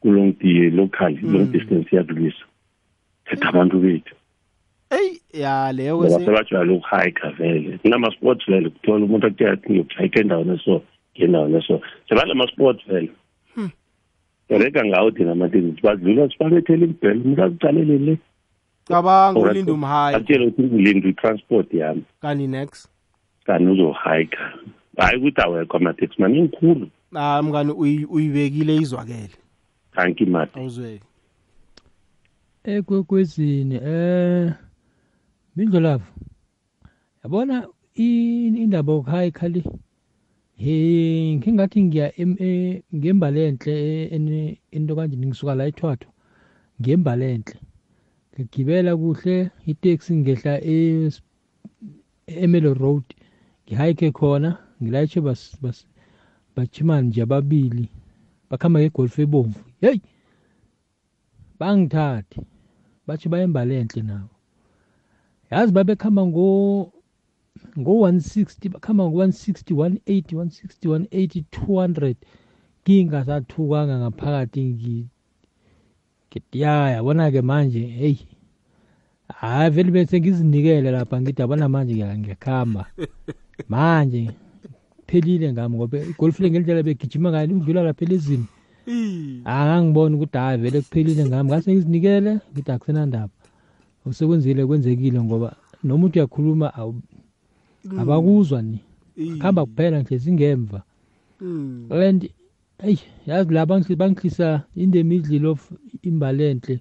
kulong 0.00 0.34
local 0.72 1.18
long 1.22 1.52
distance 1.52 1.96
yadlulisa 1.96 2.44
setha 3.30 3.48
abantu 3.48 3.78
bethu. 3.78 4.14
Eyi 4.90 5.20
ya 5.40 5.72
leyo 5.72 5.98
kwese 5.98 6.24
sebajwayele 6.24 6.72
ukuhayika 6.72 7.30
vele. 7.30 7.78
Kunama-sports 7.78 8.46
vele 8.46 8.70
kuthola 8.70 9.04
umuntu 9.04 9.26
akutshela 9.26 9.52
athi 9.52 9.70
ngiyokuhayika 9.72 10.20
endaweni 10.20 10.54
eso 10.54 10.82
ngendaweni 11.18 11.56
eso. 11.56 11.80
Sebanama-sports 12.08 12.86
vele. 12.88 13.10
Hmm. 13.54 13.70
bereka 14.48 14.84
ngawo 14.84 15.10
thina 15.10 15.32
amatekisi 15.32 15.82
badlula 15.82 16.28
sibabethele 16.30 16.84
imbhele 16.86 17.20
umuntu 17.20 17.42
akucalele 17.42 17.98
le. 17.98 18.18
Cabanga 18.84 19.40
ulinda 19.40 19.72
umhayi 19.72 20.16
akutshele 20.16 20.46
ukuthi 20.46 20.62
ngilinde 20.74 21.08
i-transport 21.08 21.74
yami. 21.74 22.02
Kani 22.22 22.46
next 22.46 22.88
kanti 23.44 23.64
uzohayika 23.70 24.52
hayi 24.96 25.18
ukuthi 25.18 25.40
awekho 25.40 25.76
amateksi 25.76 26.22
maningi 26.22 26.56
khulu 26.56 26.88
ah 27.14 27.42
mngani 27.42 27.72
uyi- 27.72 28.06
uyibekile 28.10 28.76
izwakele. 28.76 29.30
Thank 29.94 30.20
you 30.20 30.26
mati 30.26 30.58
awuzweli 30.58 31.00
ekwekwezini 32.64 33.74
eh 33.84 34.52
mindlolavu 35.56 36.08
yabona 37.22 37.56
indaba 38.62 38.92
yokuhayikha 38.92 39.48
le 39.54 39.62
he 40.62 40.74
ngingathi 41.36 41.78
ngiya 41.86 42.06
e- 42.20 42.82
ngembalenhle 42.96 43.74
e- 43.90 44.10
kanje 44.96 45.16
ngisuka 45.16 45.54
la 45.58 45.64
ethwathwa 45.70 46.12
ngembalenhle 46.80 47.58
ngigibela 48.32 48.92
kuhle 49.00 49.36
iteksi 49.70 50.12
ngehla 50.20 50.52
e- 50.74 51.10
emelo 52.26 52.74
road 52.74 53.06
ngihayike 53.64 54.08
khona 54.18 54.50
bas 55.62 55.78
bachimani 56.56 57.08
nje 57.08 57.22
ababili 57.22 57.86
bakhamba 58.50 58.80
ngegolf 58.80 59.18
ebomvu. 59.18 59.60
Yeyi 59.82 60.00
bangithathe 61.58 62.40
bathi 63.06 63.26
bayembalenhle 63.32 64.02
nabo. 64.02 64.35
Yazi 65.50 65.72
babekhamba 65.72 66.26
ngo 66.26 66.46
ngo-160 67.78 68.68
bakhamba 68.74 69.02
ngo-160 69.04 69.74
180 69.74 70.34
160 70.34 70.88
180 70.88 71.44
200 71.52 72.14
ngingasathukanga 72.82 73.94
ngaphakathi 74.00 74.60
ngi- 74.70 75.08
ngithi 76.28 76.56
ya 76.60 76.74
yabona-ke 76.94 77.40
manje 77.42 77.82
heyi 77.86 78.26
hayi 79.40 79.70
vele 79.70 79.90
bese 79.90 80.20
ngizinikele 80.20 80.90
lapha 80.90 81.20
ngithi 81.20 81.42
abana 81.42 81.68
manje 81.68 81.92
ngiya- 81.94 82.18
ngiyakhamba. 82.18 82.82
Manje 83.72 84.30
phelile 85.08 85.52
ngami 85.52 85.74
ngoba 85.76 85.98
igolf 85.98 86.36
le 86.40 86.50
ngendlela 86.50 86.82
begijima 86.82 87.30
ngayo 87.30 87.56
ukudlula 87.56 87.82
lapha 87.88 88.04
elizini 88.04 88.46
angangiboni 89.44 90.14
ukuthi 90.16 90.38
hayi 90.38 90.58
vele 90.62 90.78
kuphelile 90.84 91.22
ngami. 91.26 91.48
Ngase 91.50 91.72
ngizinikele 91.72 92.32
ngithi 92.52 92.70
akusenandaba 92.72 93.35
okusekwenzile 94.06 94.66
kwenzekile 94.66 95.18
ngoba 95.22 95.56
noma 95.84 96.06
uthi 96.06 96.18
uyakhuluma 96.18 96.70
awu- 96.74 97.02
Mm. 97.84 97.98
abakuzwa 98.00 98.62
ni. 98.62 98.78
Kuhamba 99.38 99.66
kuphela 99.66 100.02
nje 100.02 100.18
singemva. 100.18 100.82
Mm. 101.40 101.86
and 101.92 102.30
eyi 102.78 102.98
yazi 103.26 103.52
la 103.54 103.64
bangihli- 103.66 103.96
bangihlisa 103.96 104.62
in 104.76 104.90
the 104.90 105.02
middle 105.02 105.46
of 105.48 105.72
imbalenhle 106.02 106.80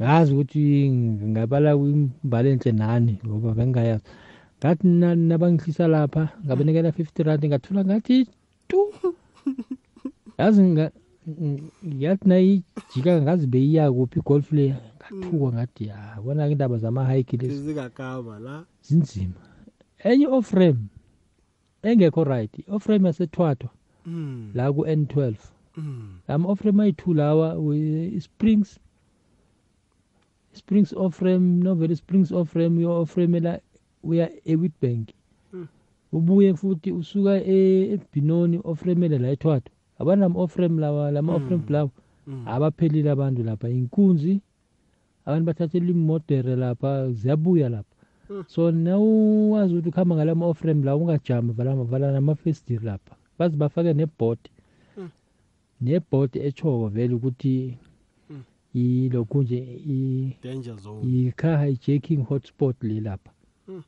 ngazi 0.00 0.32
ukuthi 0.34 0.90
ngabala 1.30 1.72
imbalenhle 1.74 2.72
nani 2.72 3.18
ngoba 3.26 3.54
bengingayazi 3.54 4.04
ngathi 4.58 4.86
na- 4.86 5.14
nabangihlisa 5.14 5.88
lapha 5.88 6.28
ngabanikela 6.46 6.92
fifty 6.92 7.22
rand 7.22 7.44
ngathola 7.46 7.84
ngathi 7.84 8.26
tu 8.68 8.78
yazi 10.38 10.62
nga- 10.62 10.92
ng- 11.26 11.70
yathi 11.98 12.28
nayijika 12.28 13.22
ngazi 13.22 13.46
beyiya 13.46 13.92
kuphi 13.92 14.18
igolf 14.18 14.52
le. 14.52 14.74
Ngathuka 15.14 15.52
ngathi 15.56 15.86
ya 15.86 16.18
bona-ke 16.24 16.52
indaba 16.52 16.78
zama-hike 16.78 17.36
lezi 17.36 17.62
zingakama 17.62 18.38
la. 18.38 18.64
zinzima. 18.82 19.34
Enye 19.98 20.26
oframe 20.26 20.78
engekho 21.82 22.24
right 22.24 22.58
i-oframe 22.58 23.08
yasethwathwa 23.08 23.70
Mm. 24.06 24.50
la 24.54 24.72
ku-n 24.72 25.06
twelve. 25.06 25.40
Mm. 25.76 26.18
lama 26.28 26.48
oframe 26.48 26.82
ayi-two 26.82 27.14
lawa 27.14 27.54
we- 27.58 28.20
springs 28.20 28.78
springs 30.52 30.92
oframe 30.92 31.62
novele 31.62 31.96
springs 31.96 32.32
oframe 32.32 32.82
yo 32.82 33.00
oframe 33.02 33.40
la 33.40 33.60
uya 34.02 34.30
ewitbank. 34.44 35.08
Mm. 35.52 35.66
ubuye 36.12 36.54
futhi 36.54 36.92
usuka 36.92 37.44
e- 37.44 37.92
ebhinoni 37.92 38.60
ofremele 38.64 39.18
la 39.18 39.28
ethwathwa. 39.30 39.72
Abanama 39.98 40.40
oframe 40.40 40.80
lawa 40.80 41.10
lama 41.10 41.34
oframe 41.34 41.62
lawa 41.68 41.90
abaphelile 42.46 43.10
abantu 43.10 43.42
lapha. 43.42 43.68
Inkunzi 43.68 44.40
abantu 45.26 45.44
bathathela 45.46 45.90
imodere 45.90 46.56
lapha 46.56 47.10
ziyabuya 47.12 47.68
lapha. 47.68 47.92
So 48.46 48.70
nawuwazi 48.72 49.74
ukuthi 49.74 49.88
ukuhamba 49.88 50.14
ngalama 50.16 50.46
oframe 50.46 50.84
lawa 50.84 50.96
ungajami 51.02 51.52
vala 51.52 51.74
vala 51.74 52.12
namafestiri 52.12 52.84
lapha. 52.84 53.14
Baze 53.38 53.56
bafake 53.56 53.92
nebhodi 53.94 54.50
Mm. 54.96 55.08
nebhodi 55.80 56.38
echoko 56.38 56.88
vele 56.88 57.14
ukuthi 57.14 57.76
Mm. 58.30 58.42
ilokhu 58.74 59.42
nje 59.42 59.58
i- 59.88 60.36
danger 60.42 60.76
zone. 60.76 61.02
i-car 61.28 61.66
hijacking 61.66 62.22
hotspot 62.28 62.76
le 62.82 63.00
lapha. 63.00 63.30
Mm. 63.68 63.82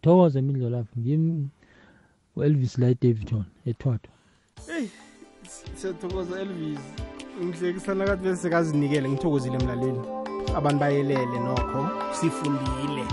thokoze 0.00 0.38
imidlo 0.38 0.70
lapho 0.70 1.00
ngim 1.00 1.48
u-elvis 2.36 2.78
la 2.78 2.88
edavidton 2.88 3.44
ethwathwa. 3.66 4.12
Eyi 4.78 4.90
siyathokoza 5.74 6.40
elvis. 6.40 6.80
Ngihlekisana 7.44 8.04
kathi 8.04 8.22
bese 8.22 8.42
sekazinikele 8.42 9.08
ngithokozile 9.08 9.56
emlalweni 9.56 9.98
abantu 10.54 10.80
bayelele 10.80 11.38
nokho 11.40 11.80
sifundile. 12.12 13.04